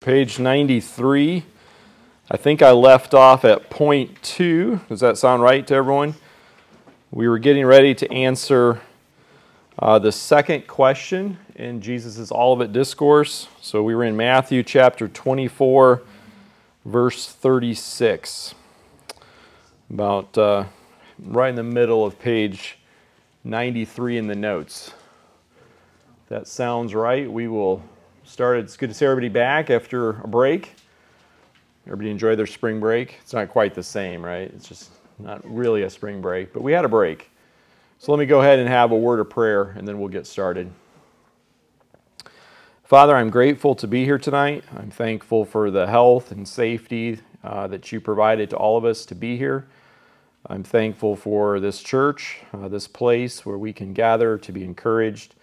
[0.00, 1.42] Page 93.
[2.30, 4.80] I think I left off at point two.
[4.88, 6.14] Does that sound right to everyone?
[7.10, 8.82] We were getting ready to answer
[9.78, 13.48] uh, the second question in Jesus' Olivet Discourse.
[13.60, 16.02] So we were in Matthew chapter 24,
[16.84, 18.54] verse 36.
[19.90, 20.64] About uh,
[21.18, 22.78] right in the middle of page
[23.44, 24.92] 93 in the notes.
[26.24, 27.28] If that sounds right.
[27.28, 27.82] We will
[28.26, 28.58] start.
[28.58, 30.74] It's good to see everybody back after a break.
[31.86, 33.18] Everybody enjoyed their spring break.
[33.22, 34.50] It's not quite the same, right?
[34.52, 37.30] It's just not really a spring break, but we had a break.
[37.98, 40.26] So let me go ahead and have a word of prayer and then we'll get
[40.26, 40.70] started.
[42.82, 44.64] Father, I'm grateful to be here tonight.
[44.76, 49.06] I'm thankful for the health and safety uh, that you provided to all of us
[49.06, 49.66] to be here.
[50.48, 55.34] I'm thankful for this church, uh, this place where we can gather to be encouraged,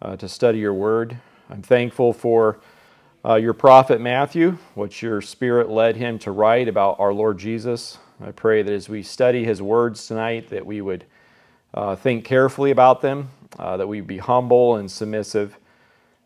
[0.00, 1.18] uh, to study your word.
[1.50, 2.58] I'm thankful for
[3.22, 7.98] uh, your prophet Matthew, what your spirit led him to write about our Lord Jesus.
[8.24, 11.04] I pray that as we study his words tonight, that we would
[11.74, 13.28] uh, think carefully about them,
[13.58, 15.58] uh, that we be humble and submissive,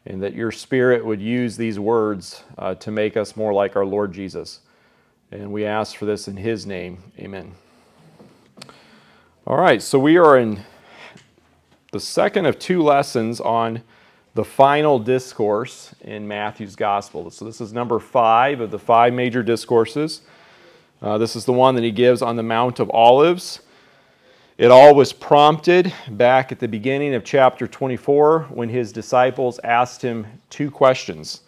[0.07, 3.87] and that your spirit would use these words uh, to make us more like our
[3.87, 4.61] Lord Jesus.
[5.33, 7.03] And we ask for this in his name.
[7.19, 7.55] Amen.
[9.49, 10.61] All right, so we are in
[11.91, 13.83] the second of two lessons on
[14.39, 17.29] the final discourse in Matthew's gospel.
[17.29, 20.21] So, this is number five of the five major discourses.
[21.03, 23.63] Uh, this is the one that he gives on the Mount of Olives.
[24.57, 30.03] It all was prompted back at the beginning of chapter 24 when his disciples asked
[30.03, 31.41] him two questions.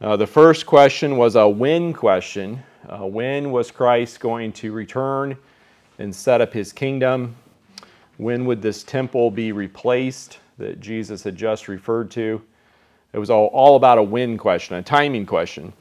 [0.00, 2.62] Uh, the first question was a when question.
[2.88, 5.36] Uh, when was Christ going to return
[5.98, 7.36] and set up his kingdom?
[8.16, 10.38] When would this temple be replaced?
[10.58, 12.42] That Jesus had just referred to.
[13.12, 15.72] It was all, all about a when question, a timing question.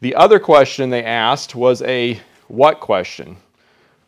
[0.00, 3.36] The other question they asked was a what question.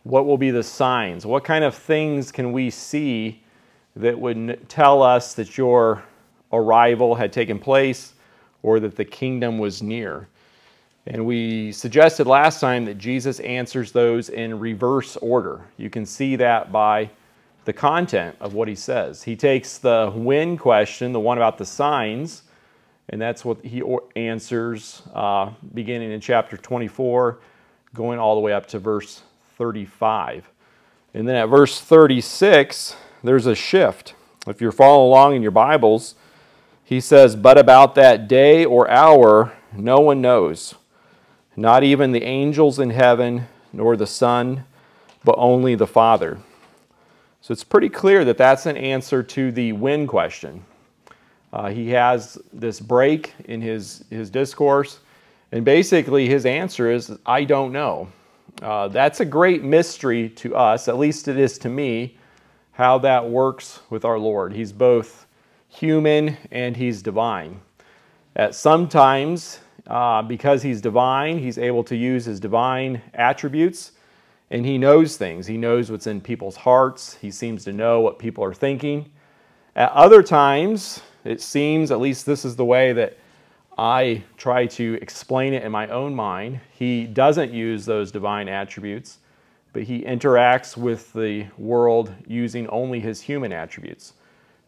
[0.02, 1.24] What will be the signs?
[1.24, 3.42] What kind of things can we see
[3.96, 6.02] that would tell us that your
[6.52, 8.14] arrival had taken place
[8.62, 10.28] or that the kingdom was near?
[11.06, 15.60] And we suggested last time that Jesus answers those in reverse order.
[15.76, 17.10] You can see that by
[17.64, 19.22] the content of what he says.
[19.22, 22.42] He takes the when question, the one about the signs,
[23.08, 23.82] and that's what he
[24.16, 27.38] answers uh, beginning in chapter 24,
[27.94, 29.22] going all the way up to verse
[29.56, 30.50] 35.
[31.12, 34.14] And then at verse 36, there's a shift.
[34.46, 36.14] If you're following along in your Bibles,
[36.82, 40.74] he says, But about that day or hour, no one knows,
[41.56, 44.64] not even the angels in heaven, nor the Son,
[45.24, 46.38] but only the Father.
[47.44, 50.64] So it's pretty clear that that's an answer to the when question.
[51.52, 55.00] Uh, he has this break in his, his discourse,
[55.52, 58.08] and basically his answer is, I don't know.
[58.62, 62.16] Uh, that's a great mystery to us, at least it is to me,
[62.72, 64.54] how that works with our Lord.
[64.54, 65.26] He's both
[65.68, 67.60] human and he's divine.
[68.36, 73.92] At sometimes, uh, because he's divine, he's able to use his divine attributes
[74.54, 75.48] and he knows things.
[75.48, 77.16] He knows what's in people's hearts.
[77.20, 79.10] He seems to know what people are thinking.
[79.74, 83.18] At other times, it seems, at least this is the way that
[83.76, 89.18] I try to explain it in my own mind, he doesn't use those divine attributes,
[89.72, 94.12] but he interacts with the world using only his human attributes.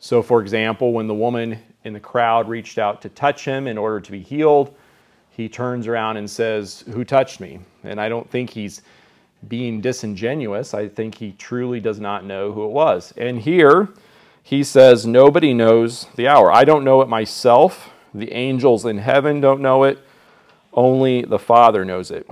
[0.00, 3.78] So, for example, when the woman in the crowd reached out to touch him in
[3.78, 4.74] order to be healed,
[5.30, 7.60] he turns around and says, Who touched me?
[7.84, 8.82] And I don't think he's
[9.48, 10.74] being disingenuous.
[10.74, 13.12] I think he truly does not know who it was.
[13.16, 13.88] And here
[14.42, 16.52] he says, Nobody knows the hour.
[16.52, 17.90] I don't know it myself.
[18.14, 19.98] The angels in heaven don't know it.
[20.72, 22.28] Only the Father knows it.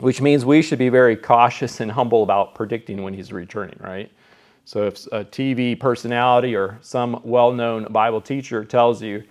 [0.00, 4.10] Which means we should be very cautious and humble about predicting when he's returning, right?
[4.64, 9.24] So if a TV personality or some well known Bible teacher tells you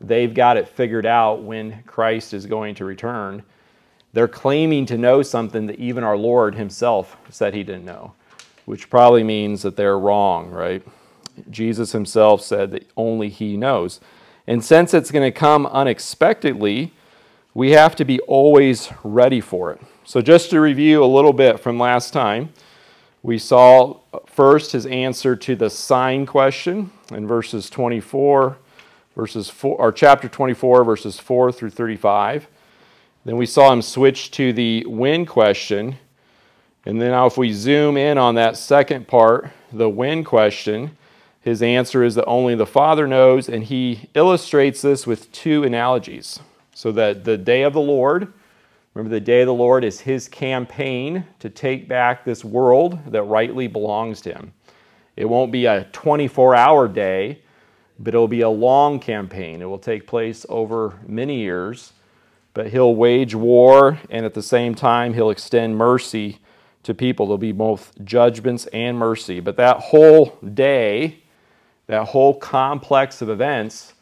[0.00, 3.42] they've got it figured out when Christ is going to return,
[4.16, 8.14] they're claiming to know something that even our Lord himself said he didn't know,
[8.64, 10.82] which probably means that they're wrong, right?
[11.50, 14.00] Jesus himself said that only he knows.
[14.46, 16.94] And since it's going to come unexpectedly,
[17.52, 19.82] we have to be always ready for it.
[20.04, 22.54] So, just to review a little bit from last time,
[23.22, 28.56] we saw first his answer to the sign question in verses 24,
[29.14, 32.48] verses 4, or chapter 24, verses 4 through 35.
[33.26, 35.98] Then we saw him switch to the when question.
[36.84, 40.96] And then now, if we zoom in on that second part, the when question,
[41.40, 46.38] his answer is that only the Father knows, and he illustrates this with two analogies.
[46.72, 48.32] So that the day of the Lord,
[48.94, 53.24] remember the day of the Lord is his campaign to take back this world that
[53.24, 54.52] rightly belongs to him.
[55.16, 57.42] It won't be a 24 hour day,
[57.98, 59.62] but it'll be a long campaign.
[59.62, 61.92] It will take place over many years,
[62.56, 66.38] but he'll wage war and at the same time he'll extend mercy
[66.84, 67.26] to people.
[67.26, 69.40] There'll be both judgments and mercy.
[69.40, 71.18] But that whole day,
[71.86, 73.92] that whole complex of events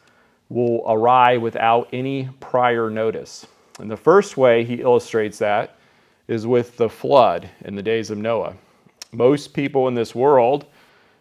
[0.47, 3.45] will arrive without any prior notice.
[3.81, 5.75] And the first way he illustrates that
[6.29, 8.55] is with the flood in the days of Noah.
[9.11, 10.65] Most people in this world,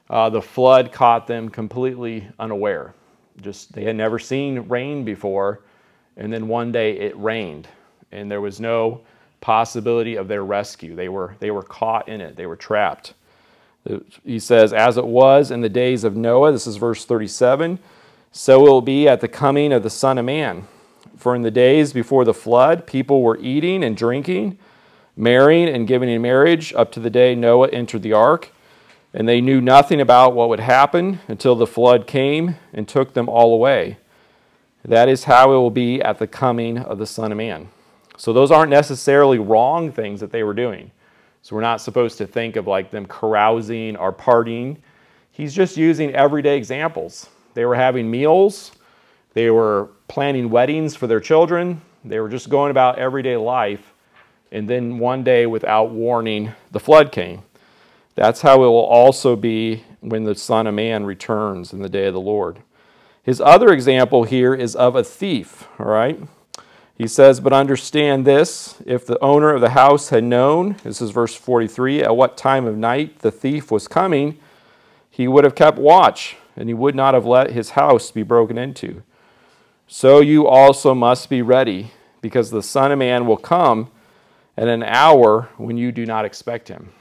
[0.08, 2.94] uh, the flood caught them completely unaware.
[3.40, 5.62] Just they had never seen rain before,
[6.16, 7.68] and then one day it rained,
[8.12, 9.00] and there was no
[9.40, 10.94] possibility of their rescue.
[10.94, 13.14] They were, they were caught in it, they were trapped.
[14.24, 17.78] He says, As it was in the days of Noah, this is verse 37,
[18.32, 20.66] so it will be at the coming of the Son of Man.
[21.16, 24.58] For in the days before the flood, people were eating and drinking,
[25.16, 28.50] marrying and giving in marriage up to the day Noah entered the ark.
[29.12, 33.28] And they knew nothing about what would happen until the flood came and took them
[33.28, 33.98] all away.
[34.84, 37.68] That is how it will be at the coming of the Son of Man.
[38.16, 40.90] So those aren't necessarily wrong things that they were doing.
[41.42, 44.78] So we're not supposed to think of like them carousing or partying.
[45.30, 47.28] He's just using everyday examples.
[47.54, 48.72] They were having meals,
[49.32, 53.92] they were planning weddings for their children, they were just going about everyday life.
[54.52, 57.42] And then one day, without warning, the flood came.
[58.14, 62.06] That's how it will also be when the Son of Man returns in the day
[62.06, 62.60] of the Lord.
[63.24, 66.20] His other example here is of a thief, all right?
[66.96, 71.10] He says, But understand this if the owner of the house had known, this is
[71.10, 74.38] verse 43, at what time of night the thief was coming,
[75.10, 78.58] he would have kept watch, and he would not have let his house be broken
[78.58, 79.02] into.
[79.86, 83.90] So you also must be ready, because the Son of Man will come
[84.56, 86.92] at an hour when you do not expect him.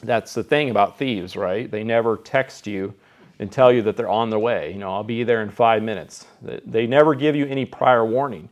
[0.00, 1.68] That's the thing about thieves, right?
[1.68, 2.94] They never text you
[3.38, 4.72] and tell you that they're on their way.
[4.72, 6.26] You know, I'll be there in five minutes.
[6.42, 8.48] They never give you any prior warning.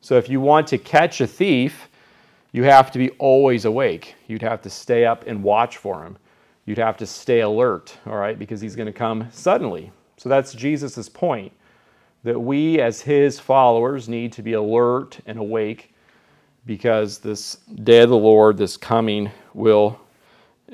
[0.00, 1.88] So if you want to catch a thief,
[2.52, 4.14] you have to be always awake.
[4.26, 6.16] You'd have to stay up and watch for him.
[6.66, 9.90] You'd have to stay alert, all right, because he's going to come suddenly.
[10.16, 11.52] So that's Jesus' point
[12.22, 15.94] that we, as his followers, need to be alert and awake
[16.66, 19.98] because this day of the Lord, this coming, will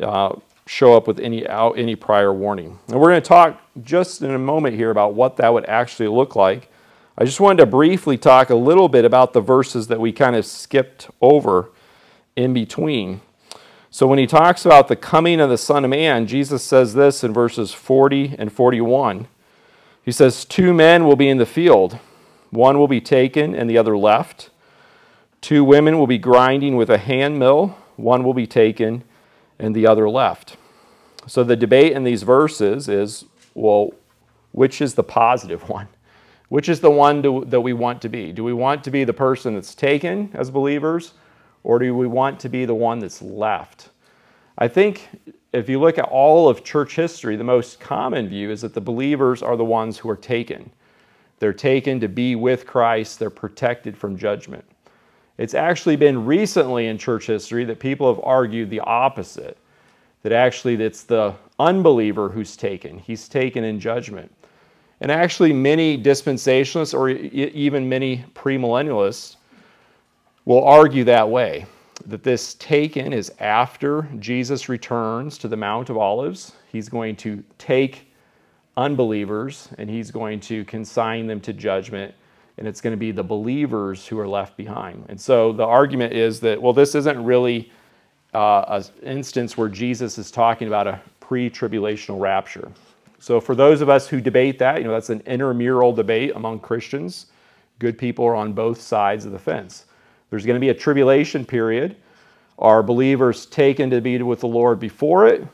[0.03, 0.35] uh,
[0.67, 2.79] show up with any, any prior warning.
[2.89, 6.09] And we're going to talk just in a moment here about what that would actually
[6.09, 6.69] look like.
[7.17, 10.37] I just wanted to briefly talk a little bit about the verses that we kind
[10.37, 11.71] of skipped over
[12.35, 13.23] in between.
[13.91, 17.25] So, when he talks about the coming of the Son of Man, Jesus says this
[17.25, 19.29] in verses 40 and 41.
[20.03, 21.99] He says, Two men will be in the field,
[22.51, 24.51] one will be taken and the other left.
[25.41, 29.05] Two women will be grinding with a hand mill, one will be taken
[29.59, 30.57] and the other left.
[31.27, 33.25] So, the debate in these verses is
[33.55, 33.91] well,
[34.53, 35.89] which is the positive one?
[36.49, 38.33] Which is the one that we want to be?
[38.33, 41.15] Do we want to be the person that's taken as believers,
[41.65, 43.91] or do we want to be the one that's left?
[44.57, 45.09] I think
[45.53, 48.81] if you look at all of church history, the most common view is that the
[48.81, 50.71] believers are the ones who are taken.
[51.41, 54.65] They're taken to be with Christ, they're protected from judgment.
[55.39, 59.59] It's actually been recently in church history that people have argued the opposite
[60.23, 64.33] that actually it's the unbeliever who's taken, he's taken in judgment.
[65.01, 69.37] And actually, many dispensationalists or even many premillennialists
[70.47, 71.67] will argue that way
[72.07, 76.53] that this taken is after Jesus returns to the Mount of Olives.
[76.71, 78.13] He's going to take
[78.77, 82.15] unbelievers and he's going to consign them to judgment,
[82.59, 85.05] and it's going to be the believers who are left behind.
[85.09, 87.71] And so the argument is that, well, this isn't really
[88.35, 92.71] uh, an instance where Jesus is talking about a pre tribulational rapture.
[93.19, 96.61] So for those of us who debate that, you know, that's an intramural debate among
[96.61, 97.27] Christians.
[97.79, 99.87] Good people are on both sides of the fence.
[100.31, 101.97] There's going to be a tribulation period.
[102.59, 105.47] Are believers taken to be with the Lord before it?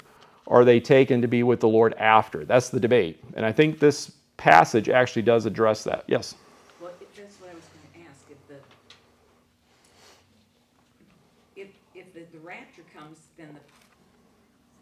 [0.47, 2.45] Or are they taken to be with the Lord after?
[2.45, 3.23] That's the debate.
[3.35, 6.05] And I think this passage actually does address that.
[6.07, 6.35] Yes?
[6.81, 8.21] Well, that's what I was going to ask.
[8.31, 8.57] If the
[11.61, 13.19] if, if the, the rapture comes,
[13.55, 13.63] then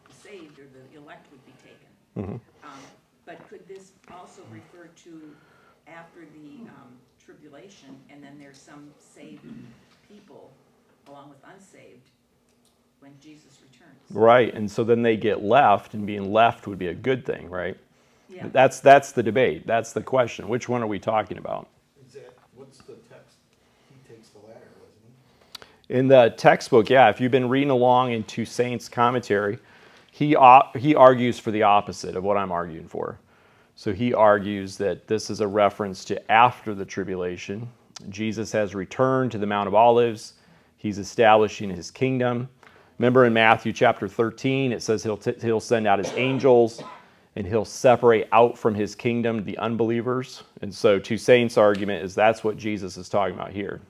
[0.09, 1.91] the saved or the elect would be taken.
[2.19, 2.67] Mm-hmm.
[2.69, 2.81] Um,
[3.27, 5.35] But could this also refer to
[5.87, 6.93] after the um,
[7.25, 9.45] tribulation, and then there's some saved
[10.09, 10.51] people
[11.09, 12.11] along with unsaved
[13.01, 13.99] when Jesus returns?
[14.11, 14.53] Right.
[14.53, 17.77] And so then they get left, and being left would be a good thing, right?
[18.29, 18.49] Yeah.
[18.53, 19.67] That's, that's the debate.
[19.67, 20.49] That's the question.
[20.49, 21.69] Which one are we talking about?
[22.07, 23.37] Is that, what's the text
[24.09, 25.65] takes the latter, doesn't he?
[25.91, 29.59] In the textbook, yeah, if you've been reading along in Toussaint's commentary,
[30.13, 30.37] he,
[30.79, 33.19] he argues for the opposite of what I'm arguing for.
[33.75, 37.69] So he argues that this is a reference to after the tribulation.
[38.09, 40.35] Jesus has returned to the Mount of Olives,
[40.77, 42.49] he's establishing his kingdom.
[42.99, 46.85] Remember in Matthew chapter 13, it says he'll, t- he'll send out his angels
[47.35, 50.45] and he'll separate out from his kingdom the unbelievers.
[50.63, 53.81] And so Toussaint's argument is that's what Jesus is talking about here.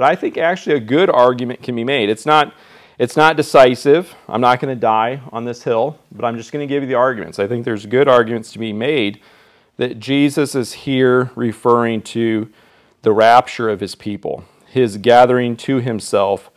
[0.00, 2.08] But I think actually a good argument can be made.
[2.08, 2.54] It's not,
[2.98, 4.14] it's not decisive.
[4.30, 6.88] I'm not going to die on this hill, but I'm just going to give you
[6.88, 7.38] the arguments.
[7.38, 9.20] I think there's good arguments to be made
[9.76, 12.50] that Jesus is here referring to
[13.02, 16.50] the rapture of his people, his gathering to himself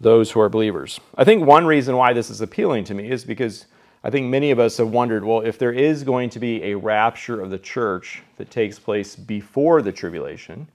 [0.00, 0.98] those who are believers.
[1.14, 3.66] I think one reason why this is appealing to me is because
[4.02, 6.74] I think many of us have wondered well, if there is going to be a
[6.74, 10.68] rapture of the church that takes place before the tribulation,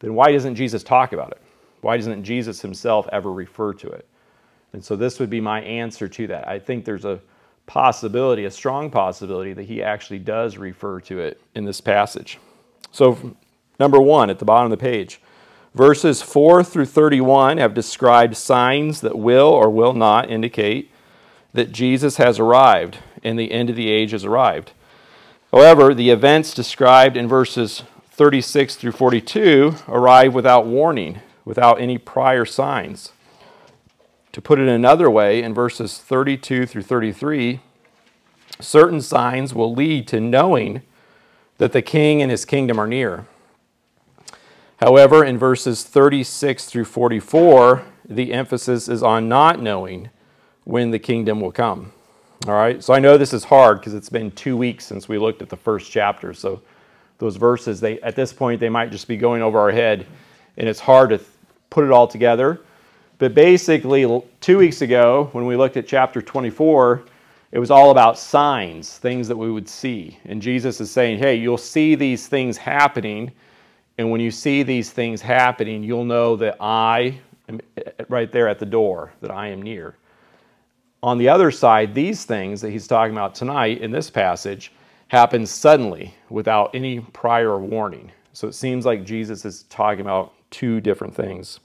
[0.00, 1.40] then why doesn't Jesus talk about it?
[1.80, 4.06] Why doesn't Jesus himself ever refer to it?
[4.72, 6.48] And so this would be my answer to that.
[6.48, 7.20] I think there's a
[7.66, 12.38] possibility, a strong possibility, that he actually does refer to it in this passage.
[12.92, 13.36] So,
[13.78, 15.20] number one, at the bottom of the page,
[15.74, 20.90] verses 4 through 31 have described signs that will or will not indicate
[21.52, 24.72] that Jesus has arrived and the end of the age has arrived.
[25.52, 27.82] However, the events described in verses
[28.16, 33.12] 36 through 42 arrive without warning, without any prior signs.
[34.32, 37.60] To put it another way, in verses 32 through 33,
[38.58, 40.80] certain signs will lead to knowing
[41.58, 43.26] that the king and his kingdom are near.
[44.78, 50.08] However, in verses 36 through 44, the emphasis is on not knowing
[50.64, 51.92] when the kingdom will come.
[52.46, 55.18] All right, so I know this is hard because it's been two weeks since we
[55.18, 56.32] looked at the first chapter.
[56.32, 56.62] So
[57.18, 60.06] those verses, they at this point they might just be going over our head,
[60.56, 61.28] and it's hard to th-
[61.70, 62.60] put it all together.
[63.18, 67.04] But basically, two weeks ago when we looked at chapter 24,
[67.52, 71.36] it was all about signs, things that we would see, and Jesus is saying, "Hey,
[71.36, 73.32] you'll see these things happening."
[73.98, 77.18] And when you see these things happening, you'll know that I
[77.48, 79.96] am eh, eh, right there at the door, that I am near.
[81.02, 84.72] On the other side, these things that he's talking about tonight in this passage
[85.08, 88.12] happen suddenly without any prior warning.
[88.32, 91.60] So it seems like Jesus is talking about two different things.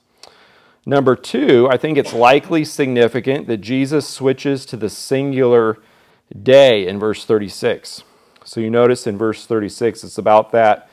[0.85, 5.77] Number two, I think it's likely significant that Jesus switches to the singular
[6.41, 8.03] day in verse 36.
[8.43, 10.89] So you notice in verse 36, it's about that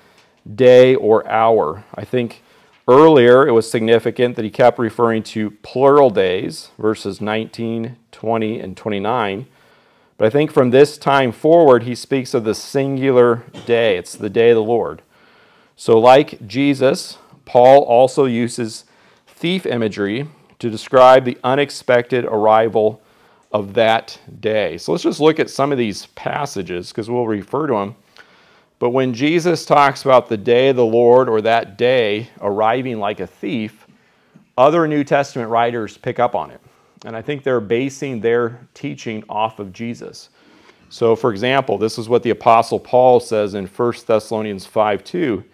[0.54, 1.84] day or hour.
[1.94, 2.42] I think
[2.88, 8.74] Earlier, it was significant that he kept referring to plural days, verses 19, 20, and
[8.74, 9.46] 29.
[10.18, 13.96] But I think from this time forward, he speaks of the singular day.
[13.96, 15.00] It's the day of the Lord.
[15.76, 18.84] So, like Jesus, Paul also uses
[19.28, 23.00] thief imagery to describe the unexpected arrival
[23.52, 24.76] of that day.
[24.76, 27.94] So, let's just look at some of these passages because we'll refer to them.
[28.80, 33.20] But when Jesus talks about the day of the Lord or that day arriving like
[33.20, 33.86] a thief,
[34.56, 36.60] other New Testament writers pick up on it.
[37.04, 40.30] And I think they're basing their teaching off of Jesus.
[40.90, 45.44] So, for example, this is what the Apostle Paul says in 1 Thessalonians 5 2.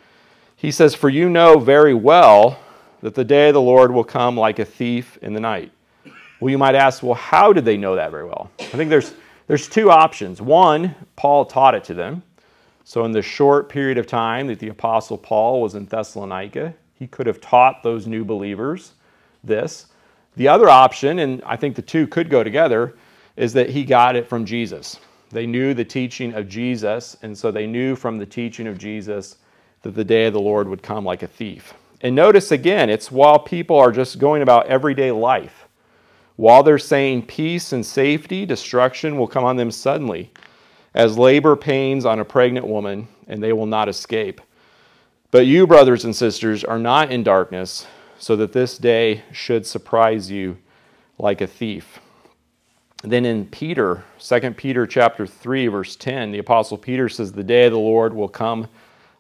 [0.57, 2.59] He says, For you know very well
[3.01, 5.73] that the day of the Lord will come like a thief in the night.
[6.41, 8.51] Well, you might ask, well, how did they know that very well?
[8.61, 9.15] I think there's,
[9.47, 10.41] there's two options.
[10.41, 12.23] One, Paul taught it to them.
[12.85, 17.07] So, in the short period of time that the Apostle Paul was in Thessalonica, he
[17.07, 18.93] could have taught those new believers
[19.43, 19.87] this.
[20.37, 22.95] The other option, and I think the two could go together,
[23.37, 24.99] is that he got it from Jesus.
[25.31, 29.37] They knew the teaching of Jesus, and so they knew from the teaching of Jesus
[29.83, 31.75] that the day of the Lord would come like a thief.
[32.01, 35.67] And notice again, it's while people are just going about everyday life.
[36.37, 40.33] While they're saying peace and safety, destruction will come on them suddenly
[40.95, 44.41] as labor pains on a pregnant woman, and they will not escape.
[45.31, 47.87] But you, brothers and sisters, are not in darkness,
[48.19, 50.57] so that this day should surprise you
[51.19, 52.01] like a thief.
[53.03, 57.67] then in Peter, 2 Peter chapter 3 verse 10, the apostle Peter says the day
[57.67, 58.69] of the Lord will come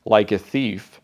[0.05, 1.01] like a thief.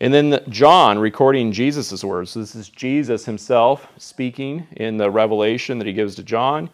[0.00, 2.30] And then John recording Jesus' words.
[2.30, 6.70] So this is Jesus himself speaking in the revelation that he gives to John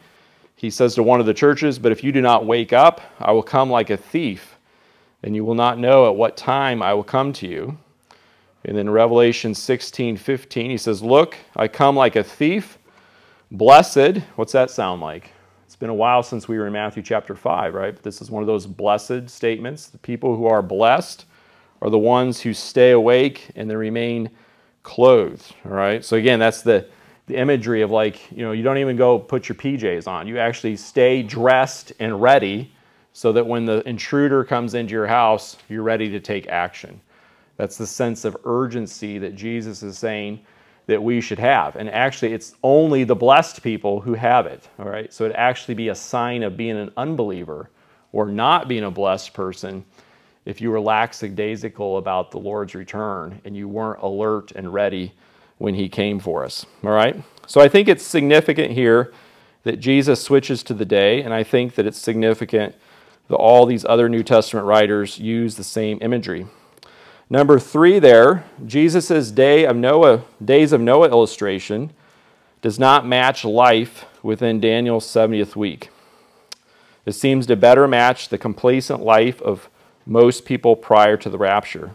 [0.58, 3.30] he says to one of the churches, But if you do not wake up, I
[3.30, 4.58] will come like a thief,
[5.22, 7.78] and you will not know at what time I will come to you.
[8.64, 12.78] And then Revelation 16 15, he says, Look, I come like a thief.
[13.50, 15.30] Blessed, what's that sound like?
[15.64, 17.94] It's been a while since we were in Matthew chapter 5, right?
[17.94, 19.86] But this is one of those blessed statements.
[19.86, 21.24] The people who are blessed
[21.80, 24.30] are the ones who stay awake and they remain
[24.82, 25.54] clothed.
[25.64, 26.04] All right.
[26.04, 26.88] So again, that's the
[27.26, 30.26] the imagery of like you know you don't even go put your PJs on.
[30.26, 32.72] You actually stay dressed and ready
[33.12, 37.00] so that when the intruder comes into your house, you're ready to take action.
[37.58, 40.40] That's the sense of urgency that Jesus is saying
[40.86, 41.76] that we should have.
[41.76, 44.66] And actually, it's only the blessed people who have it.
[44.78, 45.12] All right.
[45.12, 47.68] So it actually be a sign of being an unbeliever
[48.12, 49.84] or not being a blessed person
[50.46, 55.12] if you were lackadaisical about the Lord's return and you weren't alert and ready
[55.58, 56.64] when he came for us.
[56.82, 57.22] All right?
[57.46, 59.12] So I think it's significant here
[59.64, 62.74] that Jesus switches to the day, and I think that it's significant
[63.28, 66.46] that all these other New Testament writers use the same imagery.
[67.30, 71.92] Number three, there, Jesus' day of Noah, days of Noah illustration
[72.62, 75.90] does not match life within Daniel's 70th week.
[77.04, 79.68] It seems to better match the complacent life of
[80.06, 81.90] most people prior to the rapture.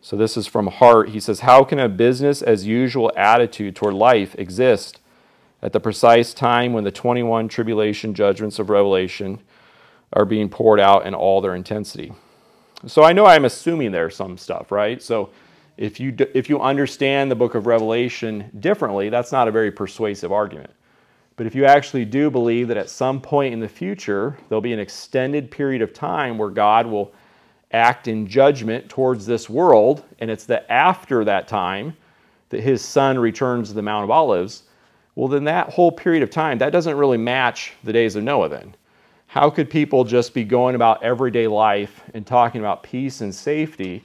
[0.00, 1.10] So this is from Hart.
[1.10, 4.98] He says, How can a business as usual attitude toward life exist
[5.62, 9.40] at the precise time when the 21 tribulation judgments of Revelation
[10.12, 12.12] are being poured out in all their intensity?
[12.86, 15.02] So I know I'm assuming there's some stuff, right?
[15.02, 15.30] So
[15.76, 20.32] if you, if you understand the book of Revelation differently, that's not a very persuasive
[20.32, 20.70] argument.
[21.36, 24.72] But if you actually do believe that at some point in the future, there'll be
[24.72, 27.12] an extended period of time where God will
[27.72, 31.96] act in judgment towards this world, and it's that after that time
[32.50, 34.64] that his son returns to the Mount of Olives,
[35.14, 38.48] well, then that whole period of time, that doesn't really match the days of Noah
[38.48, 38.74] then.
[39.30, 44.02] How could people just be going about everyday life and talking about peace and safety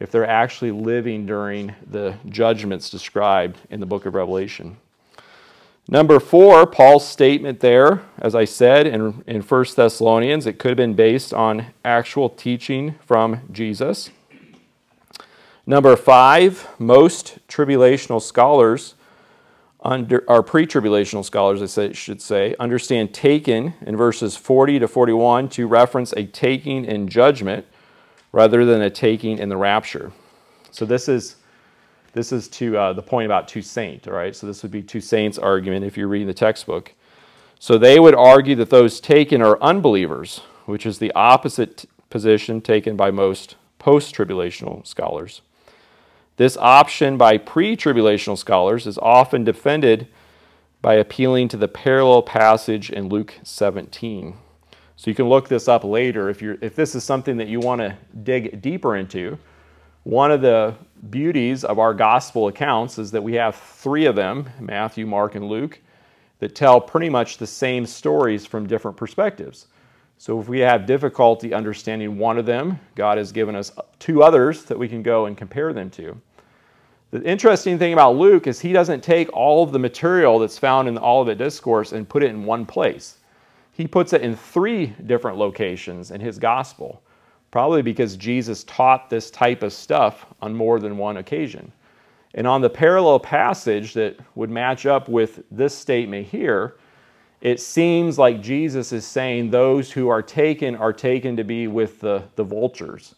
[0.00, 4.78] if they're actually living during the judgments described in the book of Revelation?
[5.88, 10.76] Number four, Paul's statement there, as I said in, in 1 Thessalonians, it could have
[10.78, 14.08] been based on actual teaching from Jesus.
[15.66, 18.94] Number five, most tribulational scholars,
[19.82, 24.88] under, or pre tribulational scholars, I say, should say, understand taken in verses 40 to
[24.88, 27.66] 41 to reference a taking in judgment
[28.30, 30.12] rather than a taking in the rapture.
[30.70, 31.36] So this is
[32.14, 34.36] this is to uh, the point about Toussaint, all right?
[34.36, 36.92] So this would be Toussaint's argument if you're reading the textbook.
[37.58, 42.96] So they would argue that those taken are unbelievers, which is the opposite position taken
[42.96, 45.40] by most post tribulational scholars.
[46.36, 50.08] This option by pre tribulational scholars is often defended
[50.80, 54.36] by appealing to the parallel passage in Luke 17.
[54.96, 57.60] So you can look this up later if, you're, if this is something that you
[57.60, 59.38] want to dig deeper into.
[60.04, 60.74] One of the
[61.10, 65.48] beauties of our gospel accounts is that we have three of them Matthew, Mark, and
[65.48, 65.80] Luke
[66.40, 69.66] that tell pretty much the same stories from different perspectives.
[70.22, 74.62] So if we have difficulty understanding one of them, God has given us two others
[74.66, 76.16] that we can go and compare them to.
[77.10, 80.86] The interesting thing about Luke is he doesn't take all of the material that's found
[80.86, 83.18] in the Olivet Discourse and put it in one place.
[83.72, 87.02] He puts it in three different locations in his gospel
[87.50, 91.72] probably because Jesus taught this type of stuff on more than one occasion.
[92.34, 96.76] And on the parallel passage that would match up with this statement here,
[97.42, 101.98] it seems like Jesus is saying those who are taken are taken to be with
[101.98, 103.16] the, the vultures.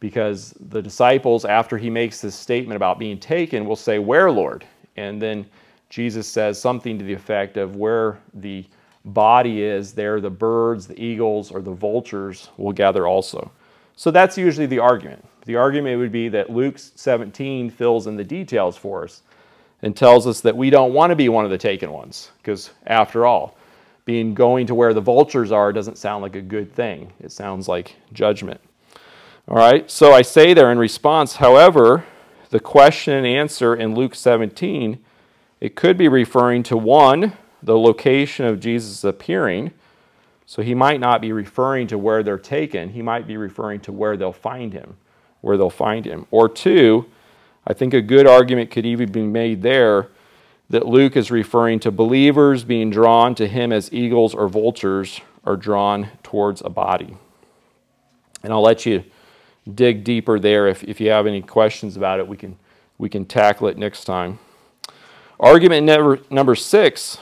[0.00, 4.64] Because the disciples, after he makes this statement about being taken, will say, Where, Lord?
[4.96, 5.44] And then
[5.90, 8.64] Jesus says something to the effect of where the
[9.04, 13.50] body is, there the birds, the eagles, or the vultures will gather also.
[13.94, 15.22] So that's usually the argument.
[15.44, 19.20] The argument would be that Luke 17 fills in the details for us
[19.82, 22.70] and tells us that we don't want to be one of the taken ones, because
[22.86, 23.56] after all,
[24.04, 27.12] being going to where the vultures are doesn't sound like a good thing.
[27.20, 28.60] It sounds like judgment.
[29.48, 32.04] All right, so I say there in response, however,
[32.50, 34.98] the question and answer in Luke 17,
[35.60, 39.72] it could be referring to one, the location of Jesus appearing,
[40.46, 43.92] so he might not be referring to where they're taken, he might be referring to
[43.92, 44.96] where they'll find him,
[45.42, 46.26] where they'll find him.
[46.30, 47.06] Or two,
[47.70, 50.08] I think a good argument could even be made there
[50.70, 55.56] that Luke is referring to believers being drawn to him as eagles or vultures are
[55.56, 57.16] drawn towards a body.
[58.42, 59.04] And I'll let you
[59.72, 60.66] dig deeper there.
[60.66, 62.58] If, if you have any questions about it, we can,
[62.98, 64.40] we can tackle it next time.
[65.38, 67.18] Argument number, number six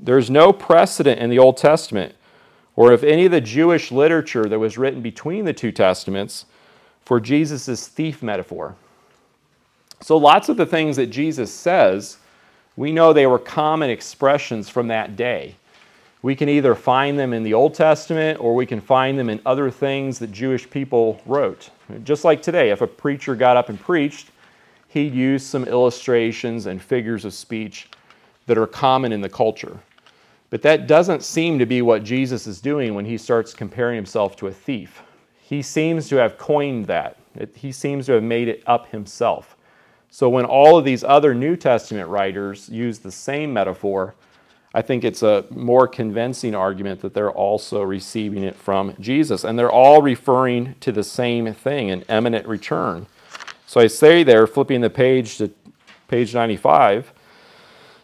[0.00, 2.14] there's no precedent in the Old Testament
[2.76, 6.46] or if any of the Jewish literature that was written between the two testaments
[7.04, 8.76] for Jesus' thief metaphor.
[10.00, 12.18] So, lots of the things that Jesus says,
[12.76, 15.56] we know they were common expressions from that day.
[16.22, 19.40] We can either find them in the Old Testament or we can find them in
[19.46, 21.70] other things that Jewish people wrote.
[22.04, 24.30] Just like today, if a preacher got up and preached,
[24.88, 27.88] he'd use some illustrations and figures of speech
[28.46, 29.78] that are common in the culture.
[30.50, 34.34] But that doesn't seem to be what Jesus is doing when he starts comparing himself
[34.36, 35.02] to a thief.
[35.40, 37.16] He seems to have coined that,
[37.54, 39.56] he seems to have made it up himself.
[40.10, 44.14] So when all of these other New Testament writers use the same metaphor,
[44.74, 49.44] I think it's a more convincing argument that they're also receiving it from Jesus.
[49.44, 53.06] And they're all referring to the same thing an imminent return.
[53.66, 55.50] So I say there, flipping the page to
[56.08, 57.12] page 95,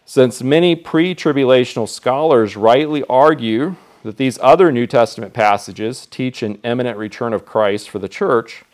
[0.05, 6.57] since many pre tribulational scholars rightly argue that these other New Testament passages teach an
[6.63, 8.65] imminent return of Christ for the church,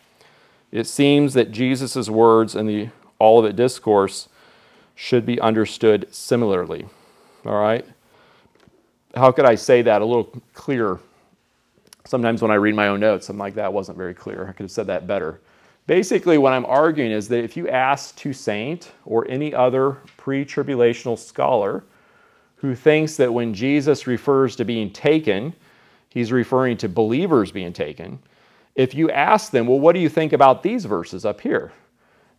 [0.72, 2.88] it seems that Jesus' words in the
[3.20, 4.28] Olivet Discourse
[4.94, 6.86] should be understood similarly.
[7.44, 7.86] All right?
[9.14, 11.00] How could I say that a little clearer?
[12.04, 14.48] Sometimes when I read my own notes, I'm like, that wasn't very clear.
[14.48, 15.40] I could have said that better.
[15.86, 21.18] Basically, what I'm arguing is that if you ask Toussaint or any other pre tribulational
[21.18, 21.84] scholar
[22.56, 25.54] who thinks that when Jesus refers to being taken,
[26.10, 28.18] he's referring to believers being taken,
[28.76, 31.72] if you ask them, well, what do you think about these verses up here?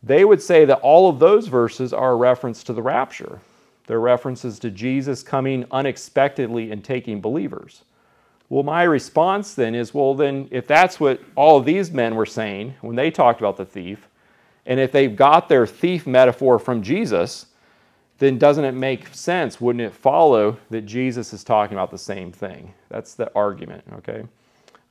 [0.04, 3.40] They would say that all of those verses are a reference to the rapture.
[3.88, 7.84] They're references to Jesus coming unexpectedly and taking believers.
[8.50, 12.26] Well, my response then is well, then, if that's what all of these men were
[12.26, 14.08] saying when they talked about the thief,
[14.66, 17.48] and if they've got their thief metaphor from Jesus,
[18.20, 19.60] then doesn't it make sense?
[19.60, 22.74] Wouldn't it follow that Jesus is talking about the same thing?
[22.90, 24.24] That's the argument, okay?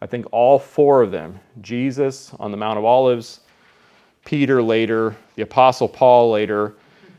[0.01, 3.41] I think all four of them Jesus on the Mount of Olives,
[4.25, 6.75] Peter later, the Apostle Paul later,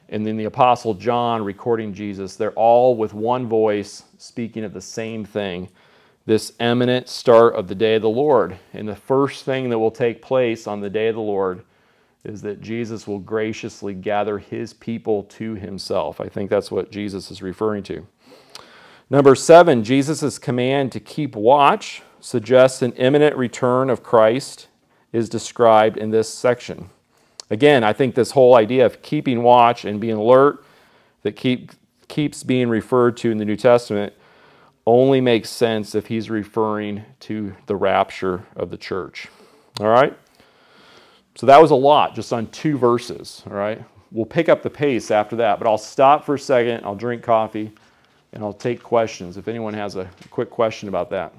[0.09, 4.81] and then the Apostle John recording Jesus, they're all with one voice speaking of the
[4.81, 5.69] same thing
[6.25, 8.57] this eminent start of the day of the Lord.
[8.73, 11.63] And the first thing that will take place on the day of the Lord
[12.23, 16.21] is that Jesus will graciously gather his people to himself.
[16.21, 18.05] I think that's what Jesus is referring to.
[19.09, 24.67] Number seven, Jesus' command to keep watch suggests an imminent return of Christ
[25.11, 26.89] is described in this section.
[27.49, 30.63] Again, I think this whole idea of keeping watch and being alert
[31.23, 31.71] that keep,
[32.07, 34.13] keeps being referred to in the New Testament
[34.85, 39.27] only makes sense if he's referring to the rapture of the church.
[39.79, 40.17] All right?
[41.35, 43.43] So that was a lot just on two verses.
[43.47, 43.83] All right?
[44.11, 46.83] We'll pick up the pace after that, but I'll stop for a second.
[46.83, 47.71] I'll drink coffee
[48.33, 51.33] and I'll take questions if anyone has a quick question about that.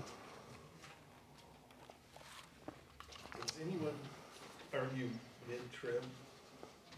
[3.40, 3.92] Does anyone
[4.72, 5.08] argue
[5.48, 6.02] mid-trib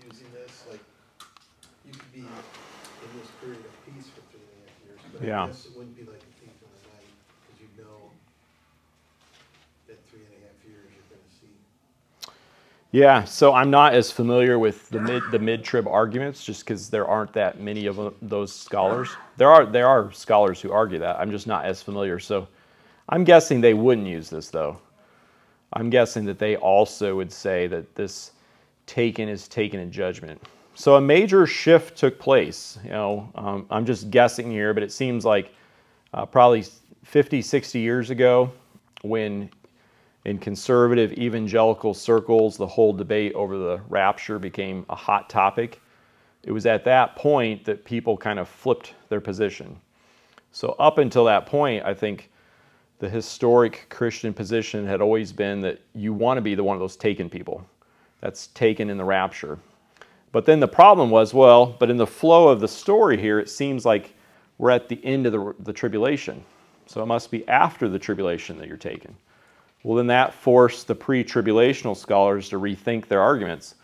[0.09, 0.65] using this?
[0.71, 0.81] Like,
[1.87, 2.27] you could be in
[3.19, 5.45] this period of peace for three and a half years, but Yeah.
[5.45, 7.07] I guess it wouldn't be like a thief in the night,
[7.47, 8.11] because you know
[9.89, 12.33] that three and a half years you're gonna see.
[12.93, 16.89] Yeah, so I'm not as familiar with the mid the mid trib arguments just because
[16.91, 19.11] there aren't that many of those scholars.
[19.37, 21.19] There are there are scholars who argue that.
[21.19, 22.19] I'm just not as familiar.
[22.21, 22.47] So
[23.09, 24.79] I'm guessing they wouldn't use this though.
[25.73, 28.31] I'm guessing that they also would say that this
[28.87, 30.41] taken is taken in judgment.
[30.75, 32.79] So a major shift took place.
[32.85, 35.53] You know, um, I'm just guessing here, but it seems like
[36.13, 36.65] uh, probably
[37.05, 38.51] 50, 60 years ago,
[39.03, 39.51] when
[40.25, 45.81] in conservative evangelical circles, the whole debate over the rapture became a hot topic.
[46.43, 49.81] It was at that point that people kind of flipped their position.
[50.51, 52.31] So, up until that point, I think
[52.99, 56.81] the historic Christian position had always been that you want to be the one of
[56.81, 57.65] those taken people
[58.21, 59.59] that's taken in the rapture.
[60.35, 63.49] But then the problem was, well, but in the flow of the story here, it
[63.49, 64.15] seems like
[64.59, 66.45] we're at the end of the, the tribulation.
[66.87, 69.15] So it must be after the tribulation that you're taken.
[69.85, 73.77] Well, then that forced the pre tribulational scholars to rethink their arguments.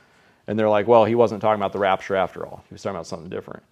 [0.48, 2.64] And they're like, well, he wasn't talking about the rapture after all.
[2.68, 3.62] He was talking about something different.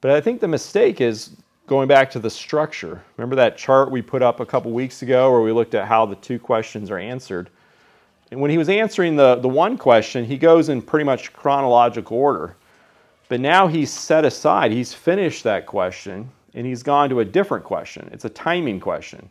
[0.00, 3.02] But I think the mistake is going back to the structure.
[3.18, 6.06] Remember that chart we put up a couple weeks ago where we looked at how
[6.06, 7.50] the two questions are answered?
[8.30, 12.16] And when he was answering the, the one question, he goes in pretty much chronological
[12.16, 12.56] order.
[13.28, 17.64] But now he's set aside, he's finished that question, and he's gone to a different
[17.64, 18.08] question.
[18.12, 19.28] It's a timing question.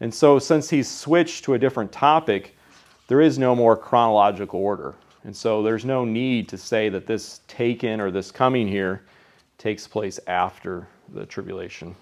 [0.00, 2.56] And so, since he's switched to a different topic,
[3.08, 4.94] there is no more chronological order.
[5.24, 9.02] And so, there's no need to say that this taken or this coming here
[9.58, 11.96] takes place after the tribulation.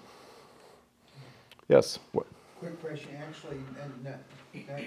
[1.69, 1.99] Yes?
[2.11, 2.27] What?
[2.59, 3.57] Quick question, actually,
[4.03, 4.19] not,
[4.67, 4.79] not,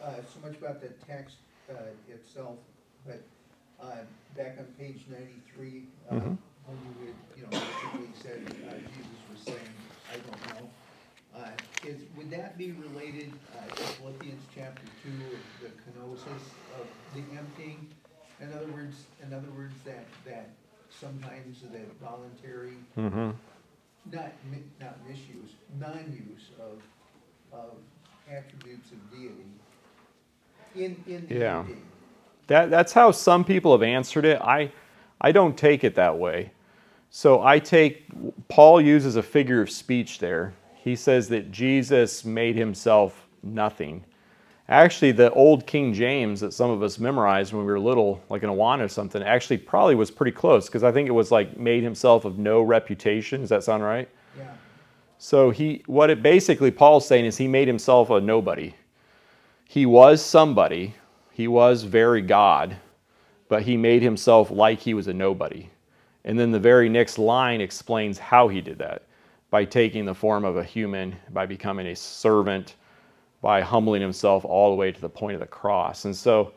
[0.00, 1.38] uh, so much about the text,
[1.70, 2.58] uh, itself,
[3.06, 3.26] but,
[3.80, 4.04] uh,
[4.34, 6.38] back on page ninety-three, uh, Mhm.
[6.64, 9.74] when you, would, you know, basically said, uh, Jesus was saying,
[10.08, 10.70] I don't know.
[11.34, 16.88] Uh, is, would that be related, uh, to Philippians chapter two, of the kenosis of
[17.12, 17.94] the emptying?
[18.40, 20.56] In other words, in other words, that, that
[20.88, 23.30] sometimes that voluntary, hmm
[24.04, 26.82] not, mi- not misuse, non-use of,
[27.52, 27.78] of
[28.28, 29.60] attributes of deity
[30.76, 31.64] in, in Yeah.
[32.46, 34.40] That, that's how some people have answered it.
[34.40, 34.70] I,
[35.20, 36.52] I don't take it that way.
[37.10, 38.04] So I take,
[38.48, 40.52] Paul uses a figure of speech there.
[40.74, 44.04] He says that Jesus made himself nothing.
[44.68, 48.42] Actually, the old King James that some of us memorized when we were little, like
[48.42, 51.56] in Awana or something, actually probably was pretty close because I think it was like
[51.56, 53.40] made himself of no reputation.
[53.40, 54.08] Does that sound right?
[54.36, 54.48] Yeah,
[55.18, 58.74] So he, what it basically Paul's saying is he made himself a nobody.
[59.68, 60.94] He was somebody.
[61.32, 62.76] He was very God,
[63.48, 65.68] but he made himself like he was a nobody.
[66.24, 69.02] And then the very next line explains how he did that
[69.50, 72.76] by taking the form of a human, by becoming a servant,
[73.42, 76.04] by humbling himself all the way to the point of the cross.
[76.04, 76.52] And so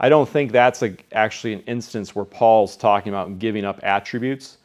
[0.00, 4.58] I don't think that's a, actually an instance where Paul's talking about giving up attributes.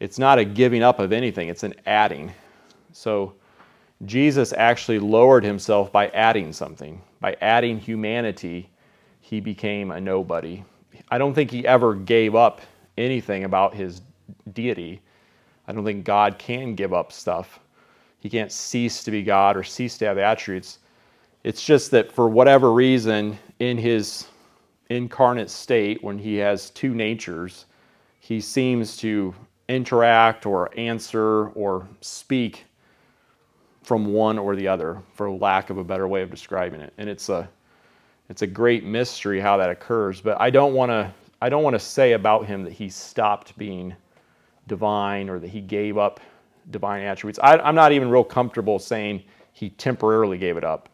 [0.00, 2.32] It's not a giving up of anything, it's an adding.
[2.92, 3.34] So
[4.04, 7.00] Jesus actually lowered himself by adding something.
[7.20, 8.68] By adding humanity,
[9.20, 10.64] he became a nobody.
[11.08, 12.60] I don't think he ever gave up
[12.98, 14.02] anything about his
[14.52, 15.00] deity.
[15.68, 17.60] I don't think God can give up stuff.
[18.18, 20.78] He can't cease to be God or cease to have attributes.
[21.44, 24.26] It's just that for whatever reason, in his
[24.90, 27.66] incarnate state, when he has two natures,
[28.20, 29.34] he seems to
[29.68, 32.64] interact or answer or speak
[33.82, 36.92] from one or the other, for lack of a better way of describing it.
[36.98, 37.48] And it's a
[38.30, 40.20] it's a great mystery how that occurs.
[40.20, 43.56] But I don't want to I don't want to say about him that he stopped
[43.58, 43.94] being
[44.68, 46.20] divine or that he gave up
[46.70, 47.38] divine attributes.
[47.42, 50.88] I, I'm not even real comfortable saying he temporarily gave it up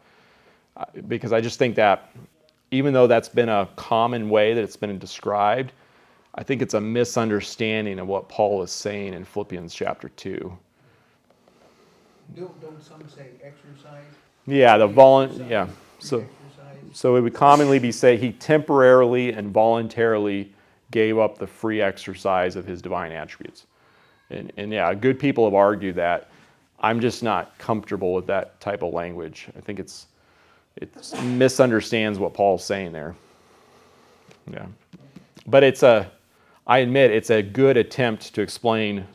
[0.77, 2.11] Uh, because I just think that
[2.71, 5.73] even though that's been a common way that it's been described,
[6.35, 10.57] I think it's a misunderstanding of what Paul is saying in Philippians chapter 2.
[12.35, 14.03] Don't, don't some say exercise?
[14.45, 15.67] Yeah, the volun yeah.
[15.99, 16.25] So
[16.93, 20.53] so it would commonly be say he temporarily and voluntarily
[20.91, 23.67] gave up the free exercise of his divine attributes.
[24.29, 26.29] And and yeah, good people have argued that.
[26.81, 29.47] I'm just not comfortable with that type of language.
[29.57, 30.07] I think it's
[30.77, 30.89] it
[31.23, 33.15] misunderstands what Paul's saying there.
[34.51, 34.65] Yeah.
[35.45, 36.09] But it's a
[36.65, 39.05] I admit it's a good attempt to explain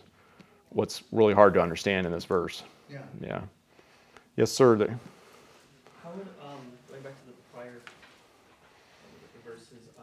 [0.71, 2.65] what's really hard to understand in this verse.
[2.95, 3.41] Yeah, Yeah.
[4.37, 4.77] Yes, sir.
[4.77, 4.99] there-
[6.03, 7.81] How would, um, going back to the prior
[9.35, 10.03] the verses, uh,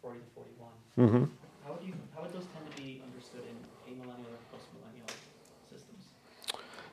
[0.00, 1.24] forty to forty-one, Mm-hmm.
[1.66, 5.10] how would you, how would those tend to be understood in amillennial or postmillennial
[5.70, 6.04] systems?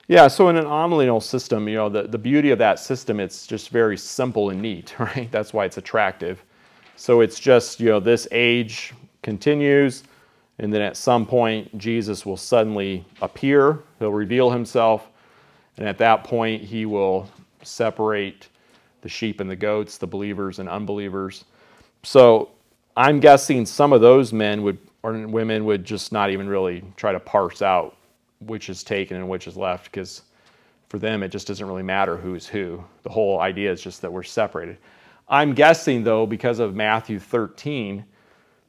[0.07, 3.47] Yeah, so in an amillennial system, you know, the, the beauty of that system, it's
[3.47, 5.29] just very simple and neat, right?
[5.31, 6.43] That's why it's attractive.
[6.97, 10.03] So it's just, you know, this age continues,
[10.59, 15.07] and then at some point, Jesus will suddenly appear, he'll reveal himself,
[15.77, 17.29] and at that point, he will
[17.63, 18.49] separate
[19.01, 21.45] the sheep and the goats, the believers and unbelievers.
[22.03, 22.49] So
[22.97, 27.13] I'm guessing some of those men would or women would just not even really try
[27.13, 27.95] to parse out
[28.41, 30.23] which is taken and which is left because
[30.89, 32.83] for them it just doesn't really matter who's who.
[33.03, 34.77] The whole idea is just that we're separated.
[35.29, 38.03] I'm guessing though because of Matthew 13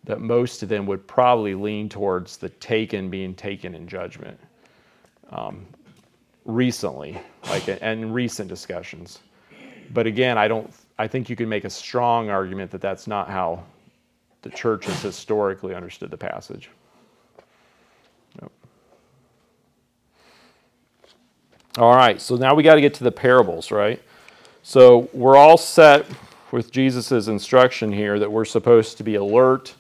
[0.05, 4.39] that most of them would probably lean towards the taken being taken in judgment.
[5.31, 5.67] Um,
[6.45, 9.21] recently, like and in recent discussions.
[9.93, 10.73] But again, I don't.
[10.99, 13.65] I think you can make a strong argument that that's not how
[14.43, 16.71] the church has historically understood the passage.
[18.41, 18.53] Yep.
[21.79, 24.03] All right, so now we got to get to the parables, right?
[24.63, 26.07] So we're all set
[26.53, 29.75] with Jesus' instruction here that we're supposed to be alert,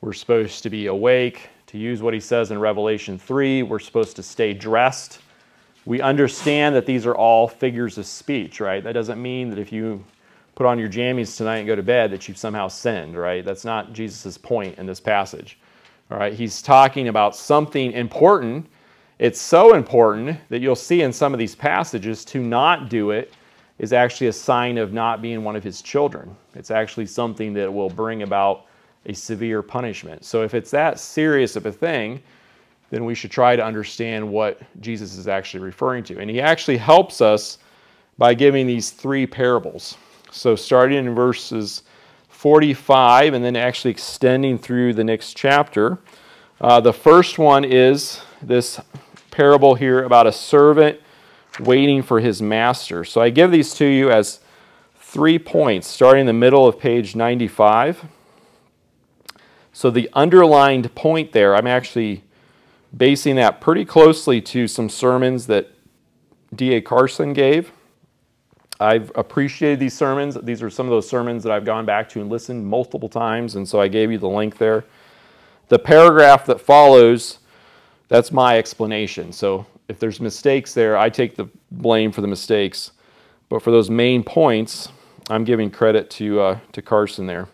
[0.00, 4.16] we're supposed to be awake, to use what he says in Revelation 3, we're supposed
[4.16, 5.20] to stay dressed.
[5.84, 8.82] We understand that these are all figures of speech, right?
[8.82, 10.04] That doesn't mean that if you
[10.54, 13.44] put on your jammies tonight and go to bed that you've somehow sinned, right?
[13.44, 15.58] That's not Jesus' point in this passage.
[16.10, 18.66] All right, he's talking about something important.
[19.18, 23.32] It's so important that you'll see in some of these passages to not do it
[23.78, 26.34] is actually a sign of not being one of his children.
[26.54, 28.66] It's actually something that will bring about
[29.08, 30.24] a severe punishment.
[30.24, 32.22] So if it's that serious of a thing,
[32.90, 36.20] then we should try to understand what Jesus is actually referring to.
[36.20, 37.58] And he actually helps us
[38.16, 39.96] by giving these three parables.
[40.30, 41.82] So starting in verses
[42.28, 45.98] 45 and then actually extending through the next chapter.
[46.60, 48.80] Uh, the first one is this
[49.30, 51.00] parable here about a servant
[51.60, 53.04] waiting for his master.
[53.04, 54.40] So I give these to you as
[54.96, 58.04] three points, starting in the middle of page 95.
[59.78, 62.24] So the underlined point there, I'm actually
[62.96, 65.70] basing that pretty closely to some sermons that
[66.52, 66.80] D.A.
[66.80, 67.70] Carson gave.
[68.80, 70.36] I've appreciated these sermons.
[70.42, 73.54] These are some of those sermons that I've gone back to and listened multiple times,
[73.54, 74.84] and so I gave you the link there.
[75.68, 77.38] The paragraph that follows,
[78.08, 79.32] that's my explanation.
[79.32, 82.90] So if there's mistakes there, I take the blame for the mistakes.
[83.48, 84.88] But for those main points,
[85.30, 87.46] I'm giving credit to, uh, to Carson there.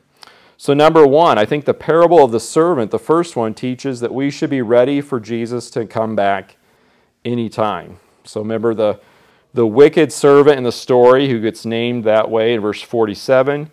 [0.56, 4.14] So, number one, I think the parable of the servant, the first one, teaches that
[4.14, 6.56] we should be ready for Jesus to come back
[7.24, 7.98] anytime.
[8.22, 9.00] So, remember the,
[9.52, 13.70] the wicked servant in the story who gets named that way in verse 47.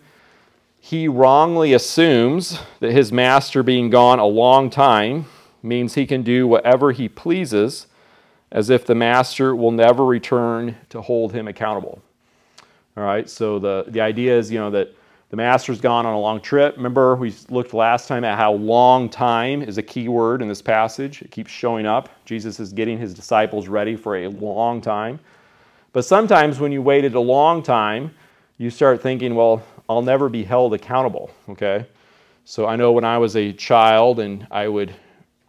[0.80, 5.26] He wrongly assumes that his master being gone a long time
[5.62, 7.86] means he can do whatever he pleases,
[8.50, 12.02] as if the master will never return to hold him accountable.
[12.96, 14.94] All right, so the, the idea is, you know, that
[15.32, 16.76] the master's gone on a long trip.
[16.76, 20.60] Remember, we looked last time at how long time is a key word in this
[20.60, 21.22] passage.
[21.22, 22.10] It keeps showing up.
[22.26, 25.18] Jesus is getting his disciples ready for a long time.
[25.94, 28.14] But sometimes when you waited a long time,
[28.58, 31.86] you start thinking, well, I'll never be held accountable, okay?
[32.44, 34.94] So I know when I was a child and I would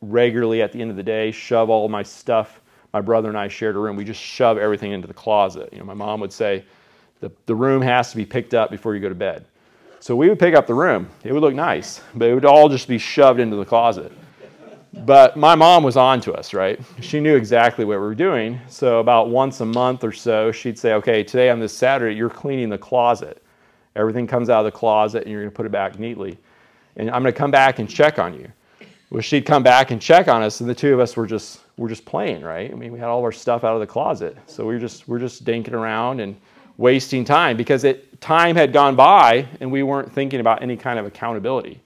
[0.01, 2.61] regularly at the end of the day shove all my stuff,
[2.93, 5.73] my brother and I shared a room, we just shove everything into the closet.
[5.73, 6.63] You know, my mom would say,
[7.19, 9.45] the, the room has to be picked up before you go to bed.
[10.03, 11.09] So we would pick up the room.
[11.23, 14.11] It would look nice, but it would all just be shoved into the closet.
[15.05, 16.77] But my mom was on to us, right?
[16.99, 18.59] She knew exactly what we were doing.
[18.67, 22.29] So about once a month or so, she'd say, okay, today on this Saturday, you're
[22.29, 23.41] cleaning the closet.
[23.95, 26.37] Everything comes out of the closet and you're going to put it back neatly.
[26.97, 28.51] And I'm going to come back and check on you.
[29.09, 31.61] Well, she'd come back and check on us, and the two of us were just
[31.77, 32.69] we were just playing, right?
[32.69, 34.81] I mean, we had all of our stuff out of the closet, so we were
[34.81, 36.35] just we're just dinking around and
[36.77, 40.97] wasting time because it time had gone by and we weren't thinking about any kind
[40.97, 41.79] of accountability.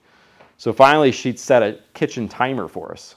[0.56, 3.14] So finally, she'd set a kitchen timer for us.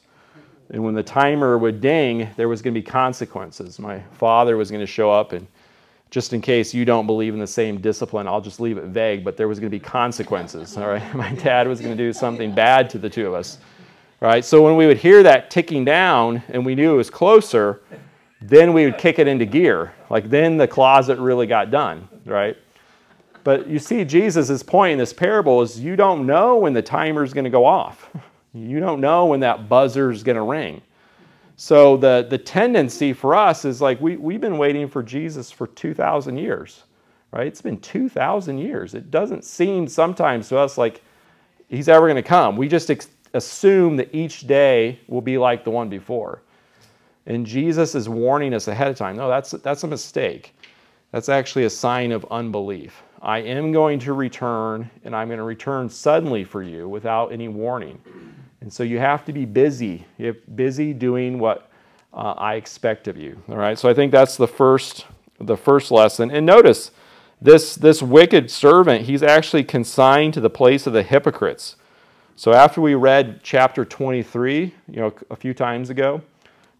[0.70, 3.78] And when the timer would ding, there was going to be consequences.
[3.80, 5.46] My father was going to show up, and
[6.12, 9.24] just in case you don't believe in the same discipline, I'll just leave it vague,
[9.24, 10.78] but there was going to be consequences.
[10.78, 11.16] All right.
[11.16, 13.58] My dad was going to do something bad to the two of us.
[14.22, 14.46] All right.
[14.46, 17.82] So when we would hear that ticking down and we knew it was closer,
[18.42, 19.94] then we would kick it into gear.
[20.10, 22.58] Like then the closet really got done, right?
[23.44, 27.24] But you see, Jesus' point in this parable is you don't know when the timer
[27.24, 28.10] is going to go off.
[28.54, 30.82] You don't know when that buzzer is going to ring.
[31.56, 35.68] So the, the tendency for us is like we, we've been waiting for Jesus for
[35.68, 36.84] 2,000 years,
[37.32, 37.48] right?
[37.48, 38.94] It's been 2,000 years.
[38.94, 41.02] It doesn't seem sometimes to us like
[41.70, 42.58] he's ever going to come.
[42.58, 46.42] We just ex- assume that each day will be like the one before.
[47.26, 49.16] And Jesus is warning us ahead of time.
[49.16, 50.56] No, that's, that's a mistake.
[51.12, 53.04] That's actually a sign of unbelief.
[53.22, 57.48] I am going to return, and I'm going to return suddenly for you without any
[57.48, 58.02] warning.
[58.62, 60.06] And so you have to be busy.
[60.18, 61.70] You're busy doing what
[62.14, 63.42] uh, I expect of you.
[63.50, 63.78] All right.
[63.78, 65.06] So I think that's the first,
[65.40, 66.32] the first lesson.
[66.32, 66.92] And notice
[67.42, 69.06] this this wicked servant.
[69.06, 71.76] He's actually consigned to the place of the hypocrites.
[72.36, 76.22] So after we read chapter 23, you know, a few times ago,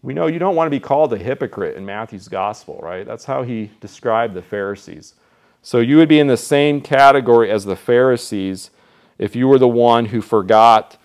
[0.02, 3.06] we know you don't want to be called a hypocrite in Matthew's gospel, right?
[3.06, 5.14] That's how he described the Pharisees.
[5.62, 8.70] So you would be in the same category as the Pharisees
[9.18, 10.96] if you were the one who forgot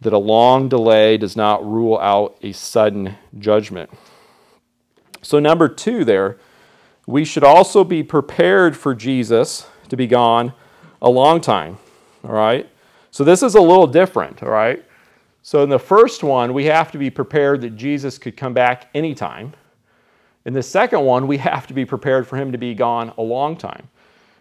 [0.00, 3.90] that a long delay does not rule out a sudden judgment.
[5.20, 6.38] So, number two, there,
[7.06, 10.52] we should also be prepared for Jesus to be gone
[11.02, 11.78] a long time.
[12.24, 12.68] All right?
[13.10, 14.42] So, this is a little different.
[14.42, 14.84] All right?
[15.46, 18.90] So, in the first one, we have to be prepared that Jesus could come back
[18.96, 19.54] anytime.
[20.44, 23.22] In the second one, we have to be prepared for him to be gone a
[23.22, 23.88] long time.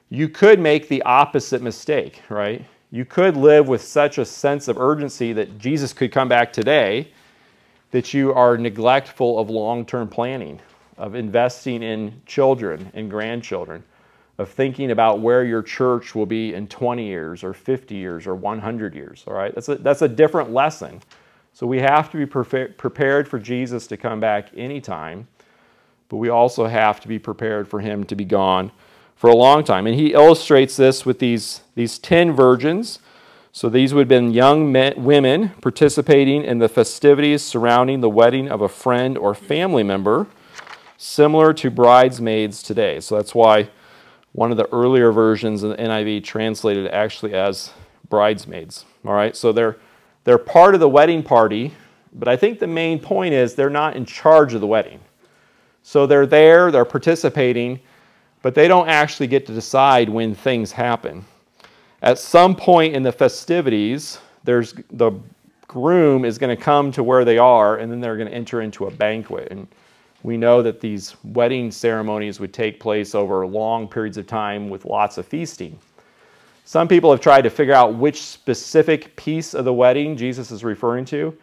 [0.10, 2.66] You could make the opposite mistake, right?
[2.90, 7.12] You could live with such a sense of urgency that Jesus could come back today
[7.92, 10.60] that you are neglectful of long term planning,
[10.98, 13.84] of investing in children and grandchildren,
[14.38, 18.36] of thinking about where your church will be in 20 years or 50 years or
[18.36, 19.24] 100 years.
[19.28, 19.54] All right?
[19.56, 21.02] That's a, that's a different lesson.
[21.54, 25.30] So we have to be prepared for Jesus to come back anytime,
[26.10, 28.72] but we also have to be prepared for him to be gone
[29.16, 29.88] for a long time.
[29.88, 33.00] And he illustrates this with these, these 10 virgins.
[33.54, 38.50] So these would have been young men, women participating in the festivities surrounding the wedding
[38.50, 40.28] of a friend or family member,
[40.98, 43.00] similar to bridesmaids today.
[43.00, 43.70] So that's why
[44.36, 47.72] one of the earlier versions of the NIV translated actually as
[48.10, 48.84] bridesmaids.
[49.06, 49.78] All right, so they're,
[50.26, 51.74] they're part of the wedding party,
[52.14, 55.00] but I think the main point is they're not in charge of the wedding.
[55.84, 57.80] So they're there, they're participating,
[58.42, 61.24] but they don't actually get to decide when things happen.
[62.02, 65.14] At some point in the festivities, there's the
[65.68, 68.62] groom is going to come to where they are, and then they're going to enter
[68.62, 69.48] into a banquet.
[69.50, 69.68] And
[70.26, 74.84] we know that these wedding ceremonies would take place over long periods of time with
[74.84, 75.78] lots of feasting.
[76.66, 80.64] Some people have tried to figure out which specific piece of the wedding Jesus is
[80.64, 81.38] referring to,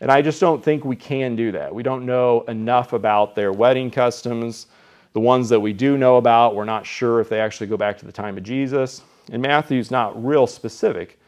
[0.00, 1.72] and I just don't think we can do that.
[1.72, 4.66] We don't know enough about their wedding customs.
[5.12, 7.96] The ones that we do know about, we're not sure if they actually go back
[7.98, 9.02] to the time of Jesus.
[9.30, 11.20] And Matthew's not real specific,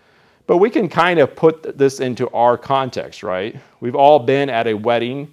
[0.48, 3.56] but we can kind of put this into our context, right?
[3.78, 5.32] We've all been at a wedding,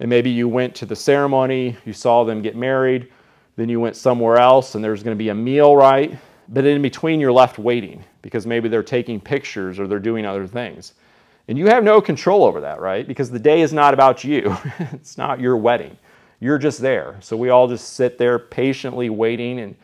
[0.00, 3.10] and maybe you went to the ceremony, you saw them get married,
[3.56, 6.16] then you went somewhere else, and there's going to be a meal, right?
[6.48, 10.46] But in between, you're left waiting because maybe they're taking pictures or they're doing other
[10.46, 10.94] things.
[11.48, 13.06] And you have no control over that, right?
[13.06, 14.56] Because the day is not about you,
[14.92, 15.96] it's not your wedding.
[16.40, 17.16] You're just there.
[17.20, 19.74] So we all just sit there patiently waiting, and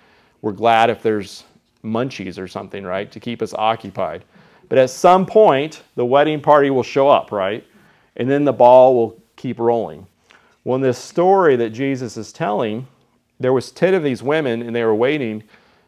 [0.43, 1.45] we're glad if there's
[1.83, 4.25] munchies or something, right, to keep us occupied.
[4.69, 7.67] But at some point, the wedding party will show up, right?
[8.17, 10.07] And then the ball will keep rolling.
[10.65, 12.87] Well, in this story that Jesus is telling,
[13.41, 15.43] there was 10 of these women and they were waiting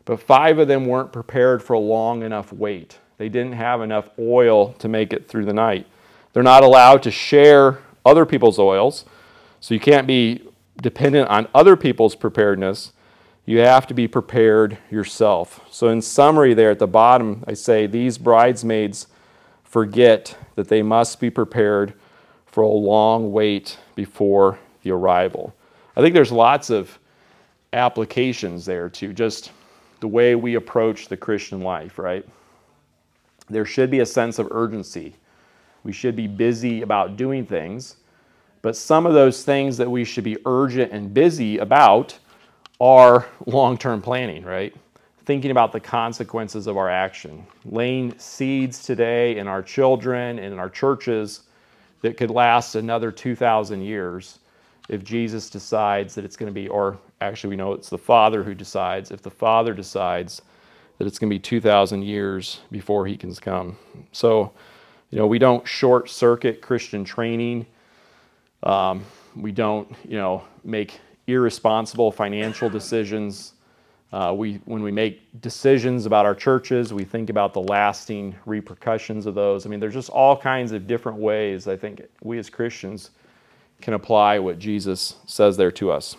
[0.05, 2.99] but five of them weren't prepared for a long enough wait.
[3.17, 5.87] They didn't have enough oil to make it through the night.
[6.33, 9.05] They're not allowed to share other people's oils,
[9.61, 10.43] so you can't be
[10.83, 12.93] dependent on other people's preparedness.
[13.47, 15.61] You have to be prepared yourself.
[15.71, 19.07] So, in summary, there at the bottom, I say these bridesmaids
[19.63, 21.95] forget that they must be prepared
[22.55, 25.53] for a long wait before the arrival.
[25.97, 26.97] I think there's lots of
[27.73, 29.51] applications there to just
[29.99, 32.25] the way we approach the Christian life, right?
[33.51, 35.17] There should be a sense of urgency.
[35.83, 37.97] We should be busy about doing things,
[38.63, 42.17] but some of those things that we should be urgent and busy about
[42.81, 44.73] are long term planning, right?
[45.25, 50.61] Thinking about the consequences of our action, laying seeds today in our children and in
[50.61, 51.41] our churches
[52.05, 54.39] that could last another 2,000 years
[54.91, 58.43] if Jesus decides that it's going to be, or actually, we know it's the Father
[58.43, 60.43] who decides, if the Father decides
[60.99, 63.79] that it's going to be 2,000 years before he can come.
[64.13, 64.53] So,
[65.09, 67.65] you know, we don't short circuit Christian training.
[68.65, 73.54] Um, we don't, you know, make irresponsible financial decisions.
[74.15, 79.27] Uh, we, when we make decisions about our churches, we think about the lasting repercussions
[79.27, 79.67] of those.
[79.67, 83.11] I mean, there's just all kinds of different ways I think we as Christians
[83.81, 86.17] can apply what Jesus says there to us.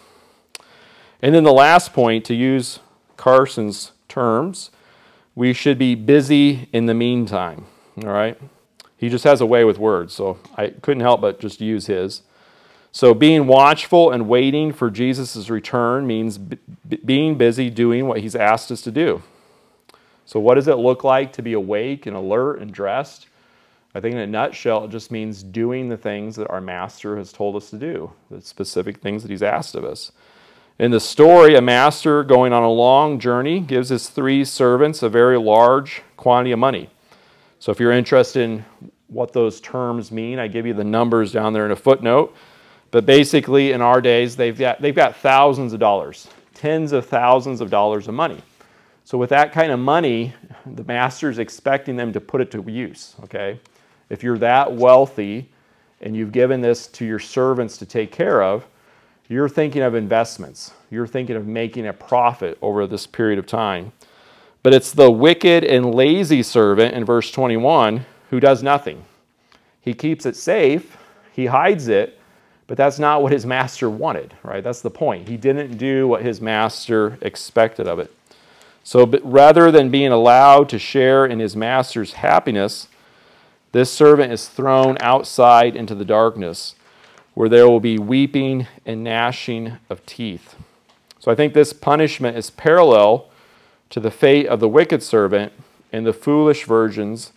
[1.21, 2.79] And then the last point, to use
[3.15, 4.71] Carson's terms,
[5.33, 7.63] we should be busy in the meantime.
[8.03, 8.37] All right?
[8.97, 12.23] He just has a way with words, so I couldn't help but just use his.
[12.95, 16.57] So, being watchful and waiting for Jesus' return means b-
[17.03, 19.21] being busy doing what he's asked us to do.
[20.25, 23.27] So, what does it look like to be awake and alert and dressed?
[23.93, 27.33] I think in a nutshell, it just means doing the things that our master has
[27.33, 30.13] told us to do, the specific things that he's asked of us.
[30.79, 35.09] In the story, a master going on a long journey gives his three servants a
[35.09, 36.89] very large quantity of money.
[37.59, 38.63] So, if you're interested in
[39.07, 42.33] what those terms mean, I give you the numbers down there in a footnote.
[42.95, 47.59] But basically, in our days, they've got, they've got thousands of dollars, tens of thousands
[47.59, 48.41] of dollars of money.
[49.03, 50.33] So, with that kind of money,
[50.65, 53.59] the master's expecting them to put it to use, okay?
[54.09, 55.49] If you're that wealthy
[55.99, 58.65] and you've given this to your servants to take care of,
[59.27, 60.71] you're thinking of investments.
[60.89, 63.91] You're thinking of making a profit over this period of time.
[64.63, 69.03] But it's the wicked and lazy servant in verse 21 who does nothing.
[69.81, 70.95] He keeps it safe,
[71.33, 72.14] he hides it,
[72.67, 74.63] but that's not what his master wanted, right?
[74.63, 75.27] That's the point.
[75.27, 78.13] He didn't do what his master expected of it.
[78.83, 82.87] So rather than being allowed to share in his master's happiness,
[83.71, 86.75] this servant is thrown outside into the darkness
[87.33, 90.55] where there will be weeping and gnashing of teeth.
[91.19, 93.29] So I think this punishment is parallel
[93.89, 95.51] to the fate of the wicked servant
[95.91, 97.33] and the foolish virgins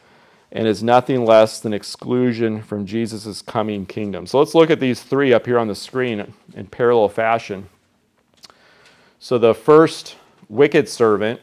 [0.50, 4.26] and is nothing less than exclusion from Jesus' coming kingdom.
[4.26, 7.68] So let's look at these three up here on the screen in parallel fashion.
[9.18, 10.16] So the first
[10.48, 11.40] wicked servant,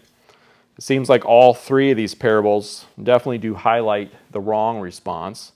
[0.77, 5.51] it seems like all three of these parables definitely do highlight the wrong response.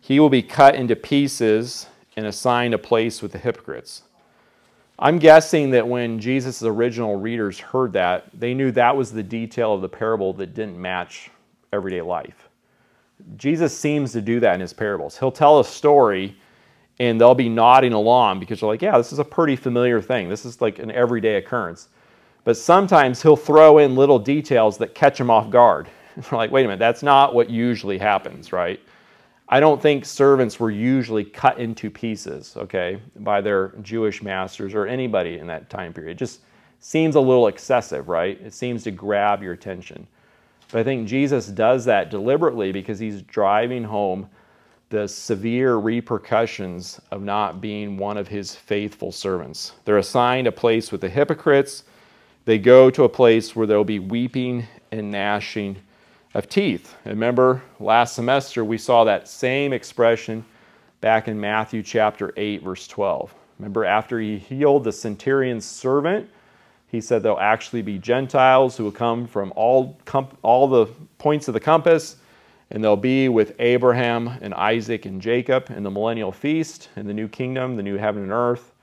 [0.00, 4.02] He will be cut into pieces and assigned a place with the hypocrites.
[4.98, 9.74] I'm guessing that when Jesus' original readers heard that, they knew that was the detail
[9.74, 11.30] of the parable that didn't match
[11.72, 12.48] everyday life.
[13.36, 15.18] Jesus seems to do that in his parables.
[15.18, 16.36] He'll tell a story
[16.98, 20.28] and they'll be nodding along because they're like, yeah, this is a pretty familiar thing.
[20.28, 21.88] This is like an everyday occurrence.
[22.44, 25.88] But sometimes he'll throw in little details that catch them off guard.
[26.30, 28.80] We're like, wait a minute, that's not what usually happens, right?
[29.48, 34.86] I don't think servants were usually cut into pieces, okay, by their Jewish masters or
[34.86, 36.12] anybody in that time period.
[36.12, 36.40] It just
[36.80, 38.40] seems a little excessive, right?
[38.40, 40.06] It seems to grab your attention.
[40.72, 44.28] But I think Jesus does that deliberately because he's driving home
[44.88, 49.72] the severe repercussions of not being one of his faithful servants.
[49.84, 51.84] They're assigned a place with the hypocrites.
[52.46, 55.76] They go to a place where there'll be weeping and gnashing
[56.34, 56.96] of teeth.
[57.04, 60.44] Remember, last semester we saw that same expression
[61.02, 63.34] back in Matthew chapter 8, verse 12.
[63.58, 66.30] Remember, after he healed the centurion's servant,
[66.92, 69.98] he said there'll actually be Gentiles who will come from all,
[70.42, 70.86] all the
[71.16, 72.16] points of the compass,
[72.70, 77.14] and they'll be with Abraham and Isaac and Jacob in the millennial feast in the
[77.14, 78.74] new kingdom, the new heaven and earth.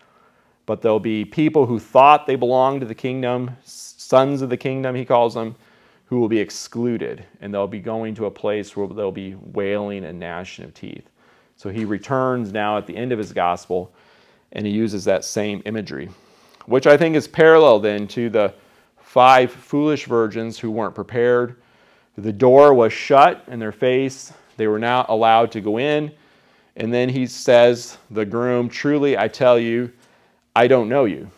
[0.65, 4.95] But there'll be people who thought they belonged to the kingdom, sons of the kingdom,
[4.95, 5.55] he calls them,
[6.05, 10.03] who will be excluded, and they'll be going to a place where they'll be wailing
[10.03, 11.07] and gnashing of teeth.
[11.57, 13.93] So he returns now at the end of his gospel,
[14.51, 16.09] and he uses that same imagery
[16.69, 18.53] which I think is parallel then to the
[18.99, 21.55] five foolish virgins who weren't prepared.
[22.15, 26.11] The door was shut in their face, they were not allowed to go in.
[26.75, 29.91] And then he says, The groom, truly I tell you,
[30.55, 31.31] I don't know you.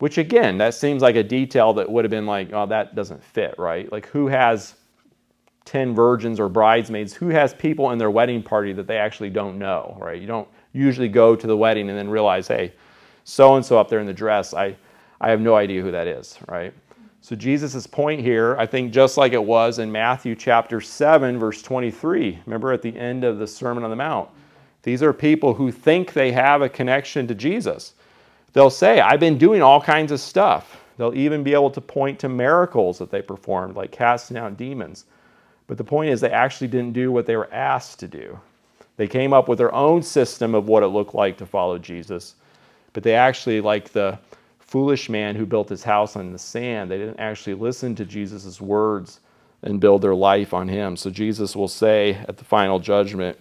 [0.00, 3.22] Which again, that seems like a detail that would have been like, oh, that doesn't
[3.22, 3.90] fit, right?
[3.92, 4.74] Like, who has
[5.64, 7.14] 10 virgins or bridesmaids?
[7.14, 10.20] Who has people in their wedding party that they actually don't know, right?
[10.20, 12.72] You don't usually go to the wedding and then realize, hey,
[13.24, 14.76] so and so up there in the dress, I,
[15.20, 16.74] I have no idea who that is, right?
[17.20, 21.62] So Jesus' point here, I think just like it was in Matthew chapter 7, verse
[21.62, 22.40] 23.
[22.46, 24.28] Remember at the end of the Sermon on the Mount.
[24.82, 27.94] These are people who think they have a connection to Jesus.
[28.52, 30.80] They'll say, I've been doing all kinds of stuff.
[30.98, 35.04] They'll even be able to point to miracles that they performed, like casting out demons.
[35.68, 38.38] But the point is, they actually didn't do what they were asked to do.
[38.96, 42.34] They came up with their own system of what it looked like to follow Jesus
[42.92, 44.18] but they actually, like the
[44.58, 48.60] foolish man who built his house on the sand, they didn't actually listen to Jesus'
[48.60, 49.20] words
[49.62, 50.96] and build their life on him.
[50.96, 53.38] So Jesus will say at the final judgment,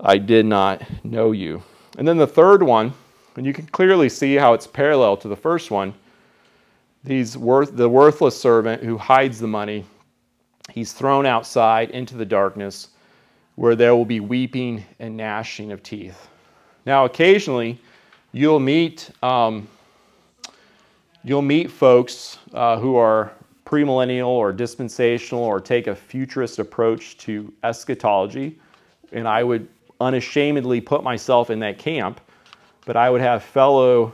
[0.00, 1.62] I did not know you.
[1.98, 2.92] And then the third one,
[3.36, 5.94] and you can clearly see how it's parallel to the first one.
[7.04, 9.84] These worth, the worthless servant who hides the money,
[10.72, 12.88] he's thrown outside into the darkness
[13.54, 16.28] where there will be weeping and gnashing of teeth.
[16.84, 17.78] Now, occasionally,
[18.36, 19.66] you'll meet um,
[21.24, 23.32] you'll meet folks uh, who are
[23.64, 28.58] premillennial or dispensational or take a futurist approach to eschatology,
[29.12, 29.66] and I would
[30.00, 32.20] unashamedly put myself in that camp.
[32.84, 34.12] But I would have fellow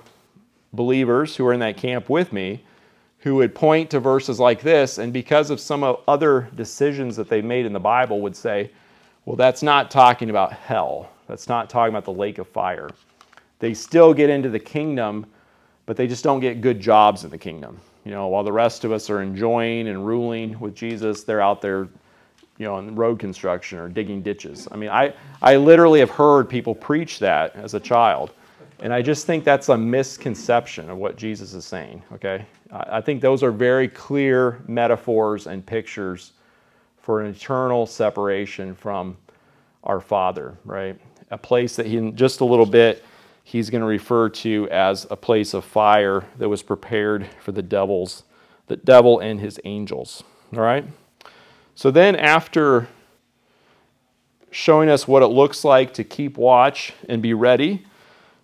[0.73, 2.65] believers who are in that camp with me
[3.19, 7.29] who would point to verses like this, and because of some of other decisions that
[7.29, 8.71] they've made in the Bible, would say,
[9.27, 11.11] well, that's not talking about hell.
[11.29, 12.89] That's not talking about the lake of fire
[13.63, 15.25] they still get into the kingdom,
[15.87, 17.79] but they just don't get good jobs in the kingdom.
[18.05, 21.63] You know, while the rest of us are enjoying and ruling with Jesus, they're out
[21.63, 21.83] there,
[22.59, 24.67] you know, in road construction or digging ditches.
[24.73, 28.33] I mean, I, I literally have heard people preach that as a child.
[28.81, 32.45] And I just think that's a misconception of what Jesus is saying, okay?
[32.73, 36.33] I think those are very clear metaphors and pictures
[37.01, 39.17] for an eternal separation from
[39.85, 40.99] our Father, right?
[41.31, 43.05] A place that he, in just a little bit,
[43.43, 47.63] he's going to refer to as a place of fire that was prepared for the
[47.63, 48.23] devils,
[48.67, 50.23] the devil and his angels.
[50.55, 50.85] All right?
[51.75, 52.89] So then after
[54.51, 57.87] showing us what it looks like to keep watch and be ready,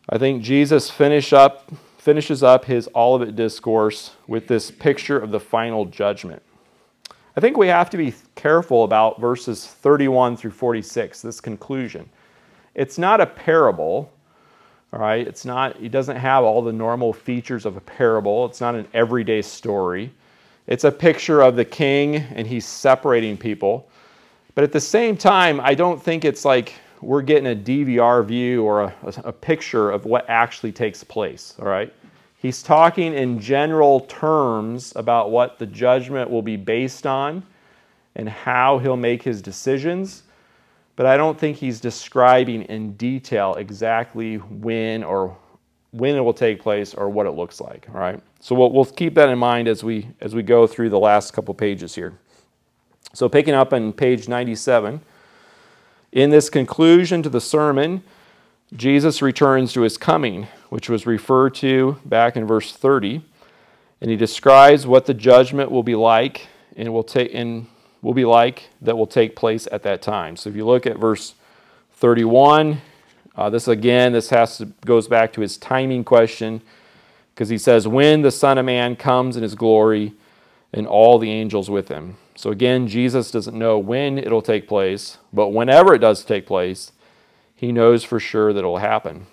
[0.08, 5.38] I think Jesus finish up finishes up his Olivet discourse with this picture of the
[5.38, 6.42] final judgment.
[7.36, 12.08] I think we have to be careful about verses 31 through 46, this conclusion.
[12.74, 14.10] It's not a parable,
[14.92, 18.46] all right, it's not, it doesn't have all the normal features of a parable.
[18.46, 20.10] It's not an everyday story.
[20.66, 23.88] It's a picture of the king and he's separating people.
[24.54, 28.64] But at the same time, I don't think it's like we're getting a DVR view
[28.64, 31.54] or a, a, picture of what actually takes place.
[31.60, 31.92] All right.
[32.38, 37.44] He's talking in general terms about what the judgment will be based on
[38.16, 40.24] and how he'll make his decisions
[40.98, 45.38] but I don't think he's describing in detail exactly when or
[45.92, 47.86] when it will take place or what it looks like.
[47.94, 48.20] All right.
[48.40, 51.32] So we'll, we'll keep that in mind as we as we go through the last
[51.32, 52.18] couple pages here.
[53.12, 55.00] So picking up on page 97,
[56.10, 58.02] in this conclusion to the sermon,
[58.74, 63.22] Jesus returns to his coming, which was referred to back in verse 30,
[64.00, 67.68] and he describes what the judgment will be like, and will take and
[68.02, 70.36] will be like that will take place at that time.
[70.36, 71.34] So if you look at verse
[71.94, 72.80] 31,
[73.36, 76.60] uh, this again, this has to, goes back to his timing question
[77.34, 80.12] because he says, When the Son of Man comes in his glory
[80.72, 82.16] and all the angels with him.
[82.34, 86.92] So again, Jesus doesn't know when it'll take place, but whenever it does take place,
[87.54, 89.26] he knows for sure that it'll happen.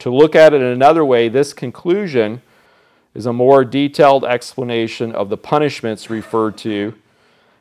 [0.00, 2.42] To look at it in another way, this conclusion
[3.14, 6.94] is a more detailed explanation of the punishments referred to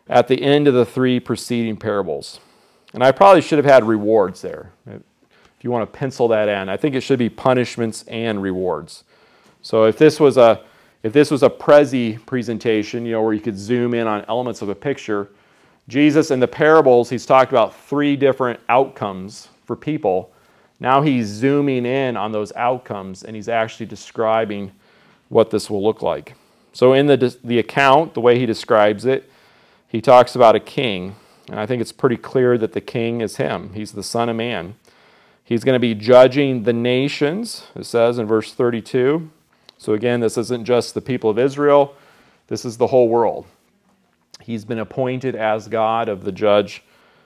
[0.09, 2.39] at the end of the three preceding parables.
[2.93, 4.71] And I probably should have had rewards there.
[4.87, 9.03] If you want to pencil that in, I think it should be punishments and rewards.
[9.61, 10.63] So if this was a
[11.01, 14.61] if this was a Prezi presentation, you know, where you could zoom in on elements
[14.61, 15.29] of a picture,
[15.87, 20.33] Jesus in the parables, he's talked about three different outcomes for people.
[20.81, 24.71] Now he's zooming in on those outcomes and he's actually describing
[25.29, 26.35] what this will look like.
[26.73, 29.29] So in the, the account, the way he describes it,
[29.89, 31.15] he talks about a king.
[31.49, 33.73] And I think it's pretty clear that the king is him.
[33.73, 34.75] He's the Son of Man.
[35.43, 39.31] He's going to be judging the nations, it says in verse 32.
[39.79, 41.95] So again, this isn't just the people of Israel,
[42.47, 43.47] this is the whole world.
[44.41, 46.83] He's been appointed as God of the judge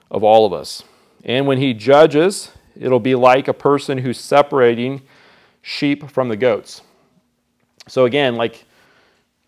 [0.09, 0.83] of all of us.
[1.25, 5.01] And when he judges, it'll be like a person who's separating
[5.61, 6.81] sheep from the goats.
[7.87, 8.65] So again, like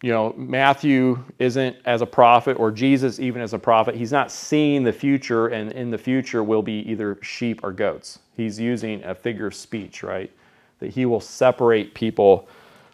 [0.02, 3.96] you know, Matthew isn't as a prophet or Jesus even as a prophet.
[3.96, 8.20] He's not seeing the future and in the future will be either sheep or goats.
[8.36, 10.32] He's using a figure of speech, right?
[10.80, 12.48] That he will separate people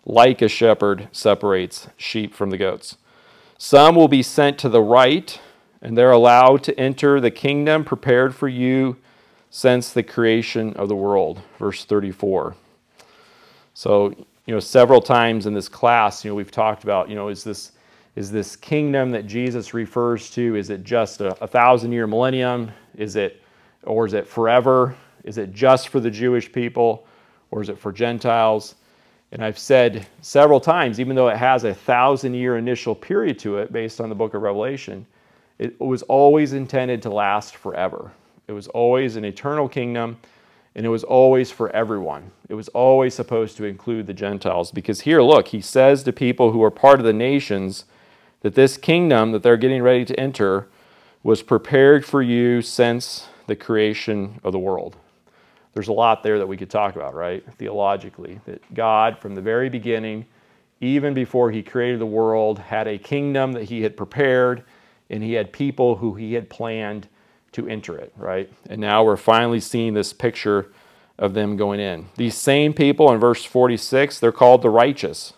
[0.05, 2.97] like a shepherd separates sheep from the goats.
[3.57, 5.39] Some will be sent to the right,
[5.81, 8.97] and they're allowed to enter the kingdom prepared for you
[9.49, 11.41] since the creation of the world.
[11.59, 12.55] Verse 34.
[13.73, 14.15] So,
[14.45, 17.43] you know, several times in this class, you know, we've talked about, you know, is
[17.43, 17.71] this
[18.15, 22.69] is this kingdom that Jesus refers to, is it just a, a thousand year millennium?
[22.97, 23.41] Is it,
[23.83, 24.95] or is it forever?
[25.23, 27.07] Is it just for the Jewish people,
[27.51, 28.75] or is it for Gentiles?
[29.31, 33.59] And I've said several times, even though it has a thousand year initial period to
[33.59, 35.05] it based on the book of Revelation,
[35.57, 38.11] it was always intended to last forever.
[38.47, 40.17] It was always an eternal kingdom,
[40.75, 42.31] and it was always for everyone.
[42.49, 44.71] It was always supposed to include the Gentiles.
[44.71, 47.85] Because here, look, he says to people who are part of the nations
[48.41, 50.67] that this kingdom that they're getting ready to enter
[51.23, 54.97] was prepared for you since the creation of the world
[55.73, 57.43] there's a lot there that we could talk about, right?
[57.53, 60.25] Theologically, that God, from the very beginning,
[60.81, 64.63] even before he created the world, had a kingdom that he had prepared,
[65.09, 67.07] and he had people who he had planned
[67.53, 68.49] to enter it, right?
[68.69, 70.71] And now we're finally seeing this picture
[71.19, 72.07] of them going in.
[72.15, 75.33] These same people in verse 46, they're called the righteous.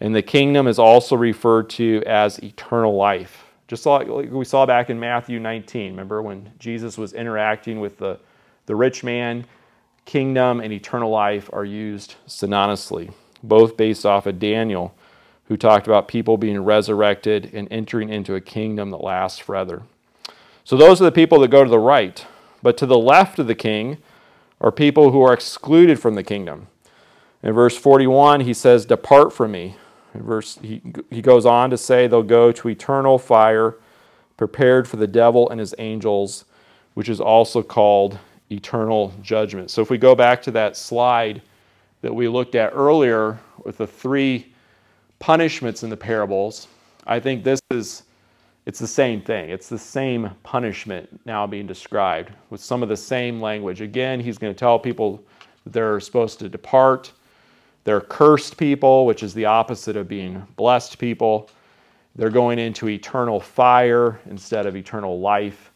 [0.00, 3.44] And the kingdom is also referred to as eternal life.
[3.68, 8.18] Just like we saw back in Matthew 19, remember when Jesus was interacting with the
[8.70, 9.46] the rich man,
[10.04, 13.12] kingdom, and eternal life are used synonymously,
[13.42, 14.94] both based off of Daniel,
[15.46, 19.82] who talked about people being resurrected and entering into a kingdom that lasts forever.
[20.64, 22.24] So those are the people that go to the right.
[22.62, 23.98] But to the left of the king
[24.60, 26.68] are people who are excluded from the kingdom.
[27.42, 29.76] In verse 41, he says, Depart from me.
[30.14, 33.76] In verse, he, he goes on to say, They'll go to eternal fire
[34.36, 36.44] prepared for the devil and his angels,
[36.94, 38.18] which is also called
[38.50, 39.70] eternal judgment.
[39.70, 41.42] So if we go back to that slide
[42.02, 44.52] that we looked at earlier with the three
[45.18, 46.68] punishments in the parables,
[47.06, 48.04] I think this is
[48.66, 49.50] it's the same thing.
[49.50, 53.80] It's the same punishment now being described with some of the same language.
[53.80, 55.24] Again, he's going to tell people
[55.64, 57.12] that they're supposed to depart.
[57.84, 61.50] They're cursed people, which is the opposite of being blessed people.
[62.16, 65.72] They're going into eternal fire instead of eternal life.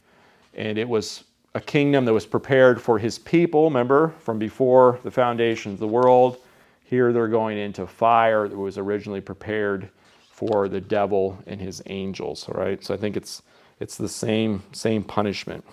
[0.54, 1.24] And it was
[1.54, 5.88] a kingdom that was prepared for his people, remember, from before the foundation of the
[5.88, 6.38] world.
[6.84, 9.88] Here they're going into fire that was originally prepared
[10.34, 12.82] for the devil and his angels, all right?
[12.84, 13.42] So I think it's
[13.80, 15.64] it's the same same punishment.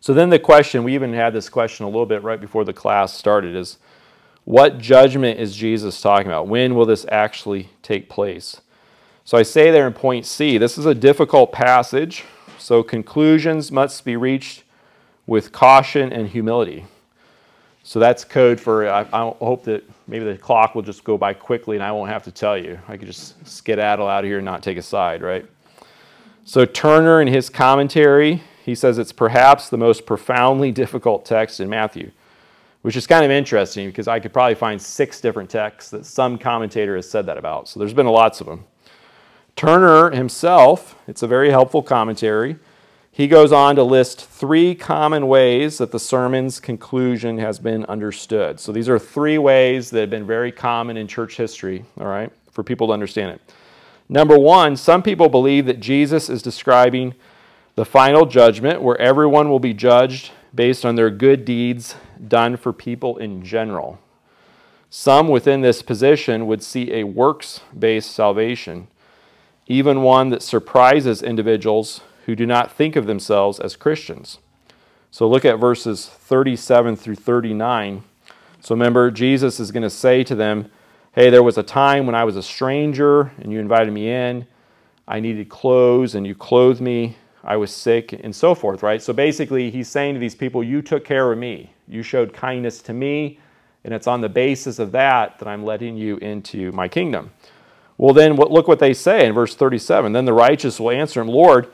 [0.00, 2.72] So then the question, we even had this question a little bit right before the
[2.72, 3.78] class started is
[4.44, 6.48] what judgment is Jesus talking about?
[6.48, 8.60] When will this actually take place?
[9.24, 12.24] So I say there in point C, this is a difficult passage
[12.62, 14.62] so conclusions must be reached
[15.26, 16.86] with caution and humility.
[17.84, 21.34] So that's code for, I, I, hope that maybe the clock will just go by
[21.34, 22.78] quickly and I won't have to tell you.
[22.86, 25.44] I could just skedaddle out of here and not take a side, right?
[26.44, 31.68] So Turner, in his commentary, he says it's perhaps the most profoundly difficult text in
[31.68, 32.12] Matthew,
[32.82, 36.38] which is kind of interesting because I could probably find six different texts that some
[36.38, 37.68] commentator has said that about.
[37.68, 38.64] So there's been lots of them.
[39.56, 42.56] Turner himself, it's a very helpful commentary.
[43.14, 48.58] He goes on to list three common ways that the sermon's conclusion has been understood.
[48.58, 52.32] So these are three ways that have been very common in church history, all right,
[52.50, 53.54] for people to understand it.
[54.08, 57.14] Number one, some people believe that Jesus is describing
[57.74, 61.96] the final judgment where everyone will be judged based on their good deeds
[62.28, 63.98] done for people in general.
[64.88, 68.88] Some within this position would see a works based salvation,
[69.66, 74.38] even one that surprises individuals who do not think of themselves as Christians.
[75.10, 78.02] So look at verses 37 through 39.
[78.60, 80.70] So remember, Jesus is going to say to them,
[81.14, 84.46] Hey, there was a time when I was a stranger and you invited me in.
[85.06, 87.16] I needed clothes and you clothed me.
[87.44, 89.02] I was sick and so forth, right?
[89.02, 91.72] So basically, he's saying to these people, You took care of me.
[91.88, 93.38] You showed kindness to me.
[93.84, 97.32] And it's on the basis of that that I'm letting you into my kingdom.
[97.98, 100.12] Well, then look what they say in verse 37.
[100.12, 101.70] Then the righteous will answer him, Lord,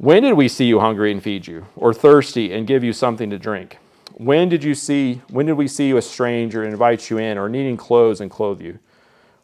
[0.00, 3.28] when did we see you hungry and feed you, or thirsty and give you something
[3.28, 3.76] to drink?
[4.14, 7.36] When did you see when did we see you a stranger and invite you in,
[7.36, 8.78] or needing clothes and clothe you?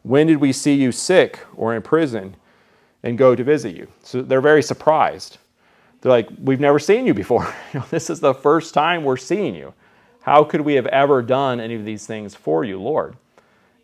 [0.01, 2.37] When did we see you sick or in prison
[3.03, 3.87] and go to visit you?
[4.01, 5.37] So they're very surprised.
[6.01, 7.53] They're like, We've never seen you before.
[7.91, 9.75] this is the first time we're seeing you.
[10.21, 13.15] How could we have ever done any of these things for you, Lord?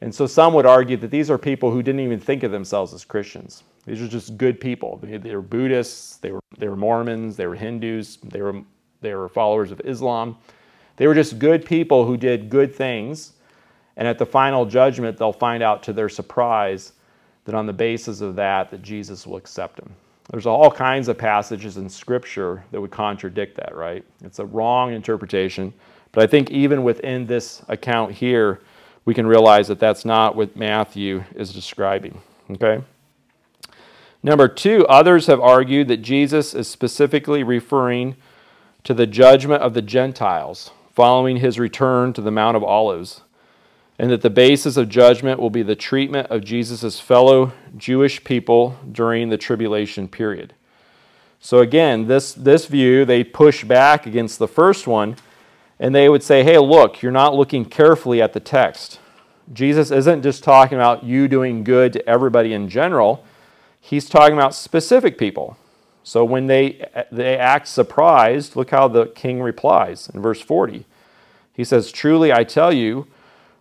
[0.02, 2.96] And so some would argue that these are people who didn't even think of themselves
[2.96, 3.64] as Christians.
[3.86, 5.00] These are just good people.
[5.04, 8.62] They were Buddhists, they were, they were Mormons, they were Hindus, they were,
[9.02, 10.38] they were followers of Islam.
[10.96, 13.34] They were just good people who did good things.
[13.98, 16.94] And at the final judgment, they'll find out to their surprise
[17.46, 19.94] that on the basis of that, that Jesus will accept them.
[20.32, 24.06] There's all kinds of passages in Scripture that would contradict that, right?
[24.24, 25.74] It's a wrong interpretation.
[26.14, 28.62] But I think even within this account here,
[29.06, 32.20] we can realize that that's not what Matthew is describing.
[32.52, 32.82] Okay?
[34.26, 38.16] Number two, others have argued that Jesus is specifically referring
[38.86, 43.22] to the judgment of the Gentiles following his return to the Mount of Olives,
[44.00, 48.78] and that the basis of judgment will be the treatment of Jesus' fellow Jewish people
[48.90, 50.54] during the tribulation period.
[51.40, 55.18] So, again, this, this view, they push back against the first one,
[55.80, 59.00] and they would say, hey, look, you're not looking carefully at the text.
[59.52, 63.26] Jesus isn't just talking about you doing good to everybody in general
[63.84, 65.58] he's talking about specific people.
[66.04, 70.86] So when they, they act surprised, look how the king replies in verse 40.
[71.54, 73.08] He says, Truly I tell you,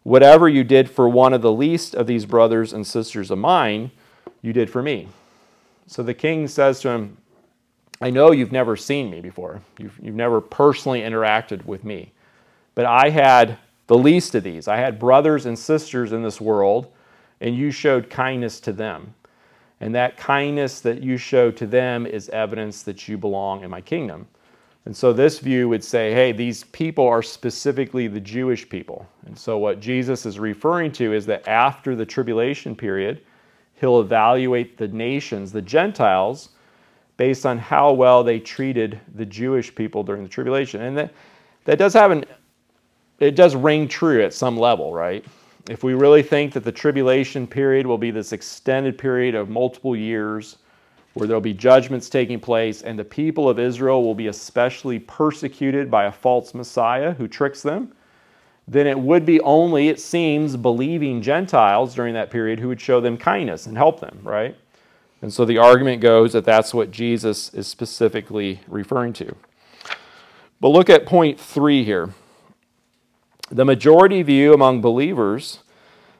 [0.04, 3.90] whatever you did for one of the least of these brothers and sisters of mine,
[4.42, 5.08] you did for me.
[5.88, 7.16] So the king says to him,
[8.00, 9.60] I know you've never seen me before.
[9.78, 12.12] You've, you've never personally interacted with me.
[12.76, 13.58] But I had
[13.88, 14.68] the least of these.
[14.68, 16.92] I had brothers and sisters in this world,
[17.40, 19.14] and you showed kindness to them.
[19.82, 23.80] And that kindness that you show to them is evidence that you belong in my
[23.80, 24.28] kingdom.
[24.84, 29.08] And so this view would say, hey, these people are specifically the Jewish people.
[29.26, 33.22] And so what Jesus is referring to is that after the tribulation period,
[33.74, 36.50] he'll evaluate the nations, the Gentiles,
[37.16, 40.82] based on how well they treated the Jewish people during the tribulation.
[40.82, 41.12] And that,
[41.64, 42.24] that does have an,
[43.18, 45.24] it does ring true at some level, right?
[45.68, 49.94] If we really think that the tribulation period will be this extended period of multiple
[49.94, 50.58] years
[51.14, 55.90] where there'll be judgments taking place and the people of Israel will be especially persecuted
[55.90, 57.92] by a false Messiah who tricks them,
[58.66, 63.00] then it would be only, it seems, believing Gentiles during that period who would show
[63.00, 64.56] them kindness and help them, right?
[65.20, 69.36] And so the argument goes that that's what Jesus is specifically referring to.
[70.60, 72.10] But look at point three here.
[73.52, 75.58] The majority view among believers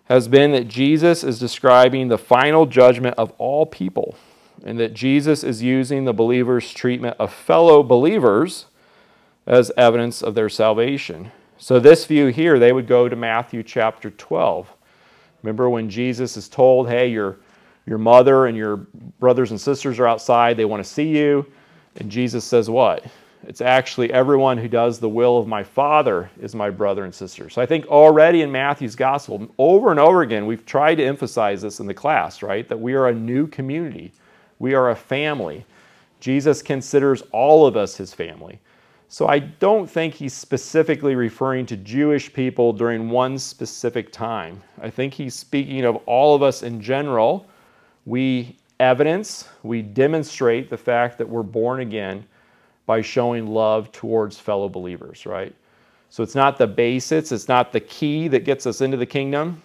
[0.04, 4.16] has been that Jesus is describing the final judgment of all people,
[4.66, 8.66] and that Jesus is using the believer's treatment of fellow believers
[9.46, 11.32] as evidence of their salvation.
[11.56, 14.70] So, this view here, they would go to Matthew chapter 12.
[15.42, 17.38] Remember when Jesus is told, hey, your,
[17.86, 18.76] your mother and your
[19.20, 21.50] brothers and sisters are outside, they want to see you.
[21.96, 23.06] And Jesus says, what?
[23.44, 27.50] It's actually everyone who does the will of my Father is my brother and sister.
[27.50, 31.62] So I think already in Matthew's gospel, over and over again, we've tried to emphasize
[31.62, 32.68] this in the class, right?
[32.68, 34.12] That we are a new community,
[34.58, 35.64] we are a family.
[36.20, 38.60] Jesus considers all of us his family.
[39.08, 44.62] So I don't think he's specifically referring to Jewish people during one specific time.
[44.80, 47.46] I think he's speaking of all of us in general.
[48.06, 52.24] We evidence, we demonstrate the fact that we're born again
[52.92, 55.54] by showing love towards fellow believers, right?
[56.10, 59.62] So it's not the basis, it's not the key that gets us into the kingdom.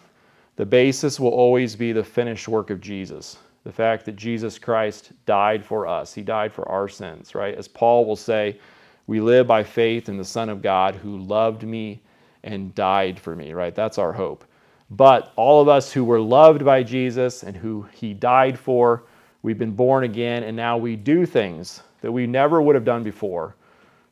[0.55, 3.39] The basis will always be the finished work of Jesus.
[3.65, 7.53] The fact that Jesus Christ died for us, He died for our sins, right?
[7.53, 8.61] As Paul will say,
[9.07, 12.01] we live by faith in the Son of God who loved me
[12.45, 13.75] and died for me, right?
[13.75, 14.45] That's our hope.
[14.89, 19.03] But all of us who were loved by Jesus and who He died for,
[19.41, 23.03] we've been born again, and now we do things that we never would have done
[23.03, 23.53] before.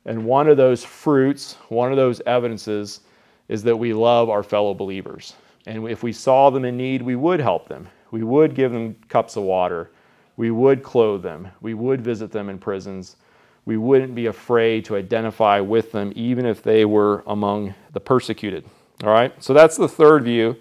[0.03, 2.99] And one of those fruits, one of those evidences,
[3.47, 5.33] is that we love our fellow believers.
[5.65, 7.87] And if we saw them in need, we would help them.
[8.11, 9.91] We would give them cups of water.
[10.35, 11.47] We would clothe them.
[11.61, 13.15] We would visit them in prisons.
[13.63, 18.65] We wouldn't be afraid to identify with them, even if they were among the persecuted.
[19.05, 19.31] All right?
[19.41, 20.57] So that's the third view.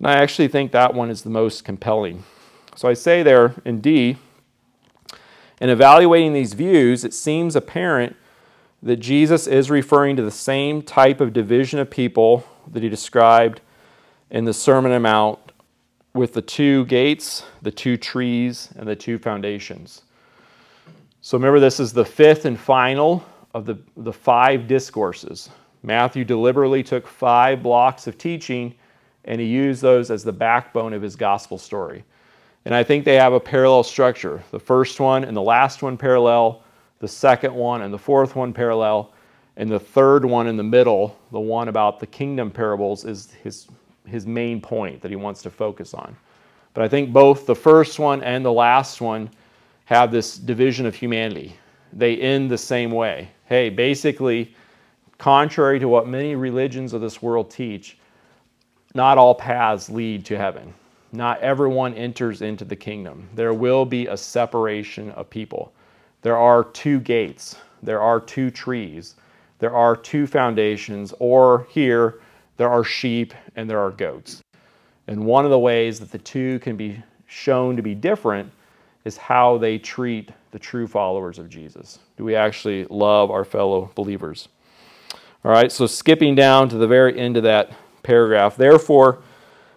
[0.00, 2.24] And I actually think that one is the most compelling.
[2.74, 4.16] So I say there in D,
[5.62, 8.16] in evaluating these views, it seems apparent
[8.82, 13.60] that Jesus is referring to the same type of division of people that he described
[14.32, 15.38] in the Sermon on the Mount
[16.14, 20.02] with the two gates, the two trees, and the two foundations.
[21.20, 25.48] So remember, this is the fifth and final of the, the five discourses.
[25.84, 28.74] Matthew deliberately took five blocks of teaching
[29.26, 32.02] and he used those as the backbone of his gospel story.
[32.64, 34.42] And I think they have a parallel structure.
[34.50, 36.62] The first one and the last one parallel,
[37.00, 39.12] the second one and the fourth one parallel,
[39.56, 43.66] and the third one in the middle, the one about the kingdom parables, is his,
[44.06, 46.16] his main point that he wants to focus on.
[46.74, 49.28] But I think both the first one and the last one
[49.86, 51.56] have this division of humanity.
[51.92, 53.28] They end the same way.
[53.46, 54.54] Hey, basically,
[55.18, 57.98] contrary to what many religions of this world teach,
[58.94, 60.72] not all paths lead to heaven.
[61.12, 63.28] Not everyone enters into the kingdom.
[63.34, 65.72] There will be a separation of people.
[66.22, 69.16] There are two gates, there are two trees,
[69.58, 72.20] there are two foundations, or here,
[72.56, 74.40] there are sheep and there are goats.
[75.06, 78.50] And one of the ways that the two can be shown to be different
[79.04, 81.98] is how they treat the true followers of Jesus.
[82.16, 84.48] Do we actually love our fellow believers?
[85.44, 87.72] All right, so skipping down to the very end of that
[88.04, 88.56] paragraph.
[88.56, 89.22] Therefore,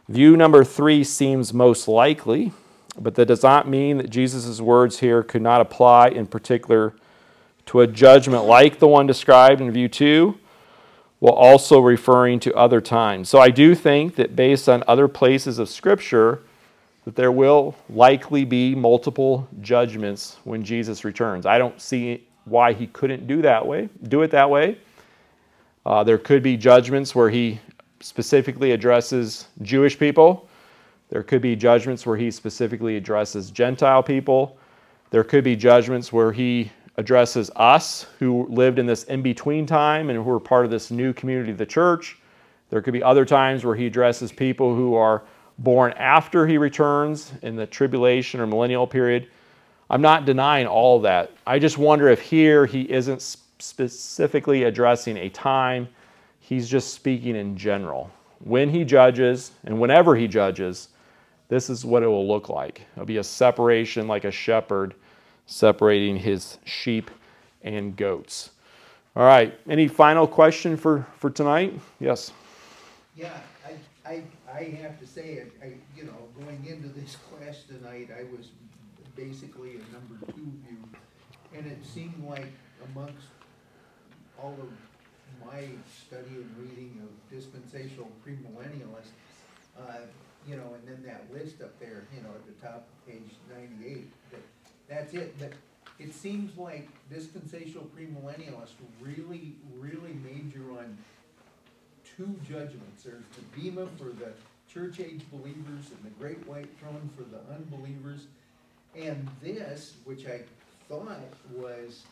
[0.08, 2.52] view number three seems most likely,
[3.00, 6.94] but that does not mean that Jesus' words here could not apply in particular
[7.68, 10.38] to a judgment like the one described in view two,
[11.20, 13.30] while also referring to other times.
[13.30, 16.42] So I do think that based on other places of Scripture,
[17.06, 21.46] that there will likely be multiple judgments when Jesus returns.
[21.46, 24.78] I don't see why he couldn't do that way, do it that way.
[25.86, 27.60] Uh, there could be judgments where he
[28.00, 30.48] specifically addresses Jewish people.
[31.10, 34.58] There could be judgments where he specifically addresses Gentile people.
[35.12, 40.10] There could be judgments where he addresses us who lived in this in between time
[40.10, 42.18] and who are part of this new community of the church.
[42.70, 45.24] There could be other times where he addresses people who are
[45.60, 49.28] born after he returns in the tribulation or millennial period.
[49.90, 51.32] I'm not denying all that.
[51.46, 55.88] I just wonder if here he isn't specifically addressing a time,
[56.48, 58.12] he's just speaking in general.
[58.44, 60.90] When he judges and whenever he judges,
[61.48, 62.82] this is what it will look like.
[62.96, 64.94] It'll be a separation like a shepherd
[65.48, 67.10] separating his sheep
[67.64, 68.52] and goats.
[69.16, 71.80] All right, any final question for, for tonight?
[72.00, 72.32] Yes.
[73.16, 73.32] Yeah,
[73.66, 78.10] I, I, I have to say, I, I, you know, going into this class tonight,
[78.16, 78.50] I was
[79.16, 80.78] basically a number two view.
[81.58, 82.52] And it seemed like
[82.92, 83.28] amongst
[84.38, 84.70] all of
[85.44, 85.64] my
[86.06, 89.14] study and reading of dispensational premillennialists,
[89.80, 90.06] uh,
[90.48, 94.08] you know, and then that list up there, you know, at the top page ninety-eight,
[94.32, 94.42] that,
[94.88, 95.54] that's it, but
[95.98, 100.98] it seems like dispensational premillennialists really, really major on
[102.18, 103.04] two judgments.
[103.04, 104.34] There's the bema for the
[104.72, 108.28] church age believers and the great white throne for the unbelievers.
[108.96, 110.42] And this, which I
[110.88, 111.20] thought
[111.54, 112.04] was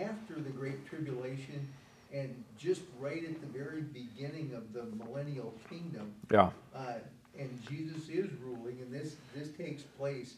[0.00, 1.68] after the great tribulation
[2.12, 6.50] and just right at the very beginning of the millennial kingdom, Yeah.
[6.74, 6.94] uh,
[7.38, 10.34] and Jesus is ruling, and this, this takes place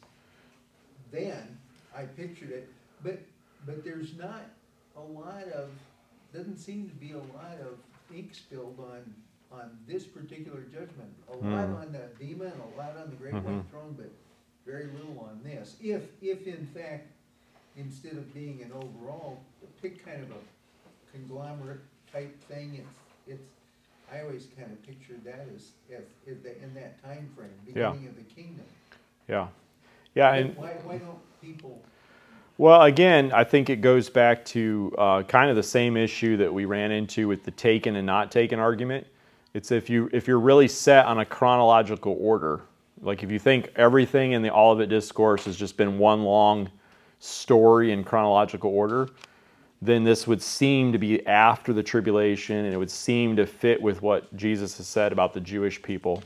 [1.10, 1.58] then,
[1.96, 2.68] I pictured it,
[3.02, 3.18] but,
[3.66, 4.42] but there's not
[4.96, 5.70] a lot of,
[6.32, 7.78] doesn't seem to be a lot of
[8.14, 9.14] ink spilled on,
[9.52, 11.12] on this particular judgment.
[11.32, 11.74] A lot Hmm.
[11.74, 13.70] on the Bema and a lot on the Great White Mhm.
[13.70, 14.10] Throne, but
[14.66, 15.76] very little on this.
[15.80, 17.08] If, if in fact,
[17.76, 19.42] instead of being an overall,
[19.82, 21.80] pick kind of a conglomerate
[22.12, 23.42] type thing, it's, it's,
[24.12, 27.90] I always kind of pictured that as, as, as the, in that timeframe, Yeah.
[27.90, 28.64] beginning of the kingdom.
[29.28, 29.48] Yeah.
[30.14, 31.82] Yeah, and Why, why don't people,
[32.58, 36.52] Well, again, I think it goes back to uh, kind of the same issue that
[36.52, 39.06] we ran into with the taken and not taken argument.
[39.54, 42.60] It's if you if you're really set on a chronological order,
[43.02, 46.70] Like if you think everything in the Olivet Discourse has just been one long
[47.18, 49.08] story in chronological order,
[49.82, 53.80] then this would seem to be after the tribulation and it would seem to fit
[53.80, 56.22] with what Jesus has said about the Jewish people.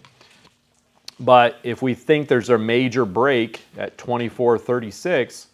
[1.21, 5.49] But if we think there's a major break at 2436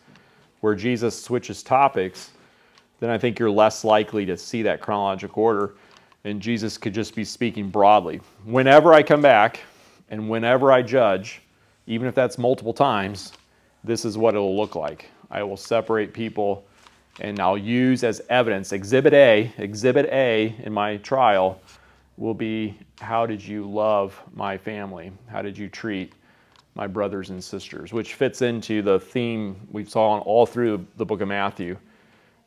[0.61, 2.30] where Jesus switches topics,
[3.01, 5.74] then I think you're less likely to see that chronological order.
[6.24, 8.20] And Jesus could just be speaking broadly.
[8.45, 9.61] Whenever I come back
[10.11, 11.41] and whenever I judge,
[11.87, 13.32] even if that's multiple times,
[13.82, 15.11] this is what it'll look like.
[15.35, 16.64] I will separate people
[17.20, 21.61] and I'll use as evidence exhibit A, exhibit A in my trial
[22.16, 25.12] will be how did you love my family?
[25.26, 26.12] How did you treat
[26.76, 27.93] my brothers and sisters?
[27.93, 31.76] Which fits into the theme we saw all through the book of Matthew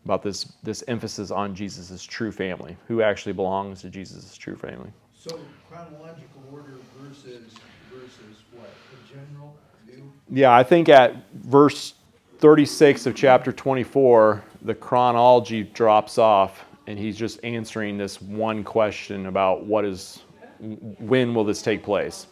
[0.05, 4.89] about this, this emphasis on Jesus' true family, who actually belongs to Jesus' true family.
[5.13, 5.37] So
[5.69, 7.53] chronological order versus,
[7.91, 10.09] versus what, a general view?
[10.29, 11.93] Yeah, I think at verse
[12.39, 19.25] 36 of chapter 24, the chronology drops off, and he's just answering this one question
[19.25, 20.21] about what is,
[20.59, 22.27] when will this take place?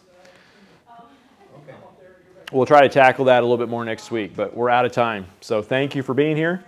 [2.52, 4.92] We'll try to tackle that a little bit more next week, but we're out of
[4.92, 5.26] time.
[5.40, 6.62] So thank you for being here,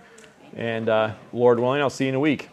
[0.57, 2.49] and uh, Lord willing, I'll see you in a week.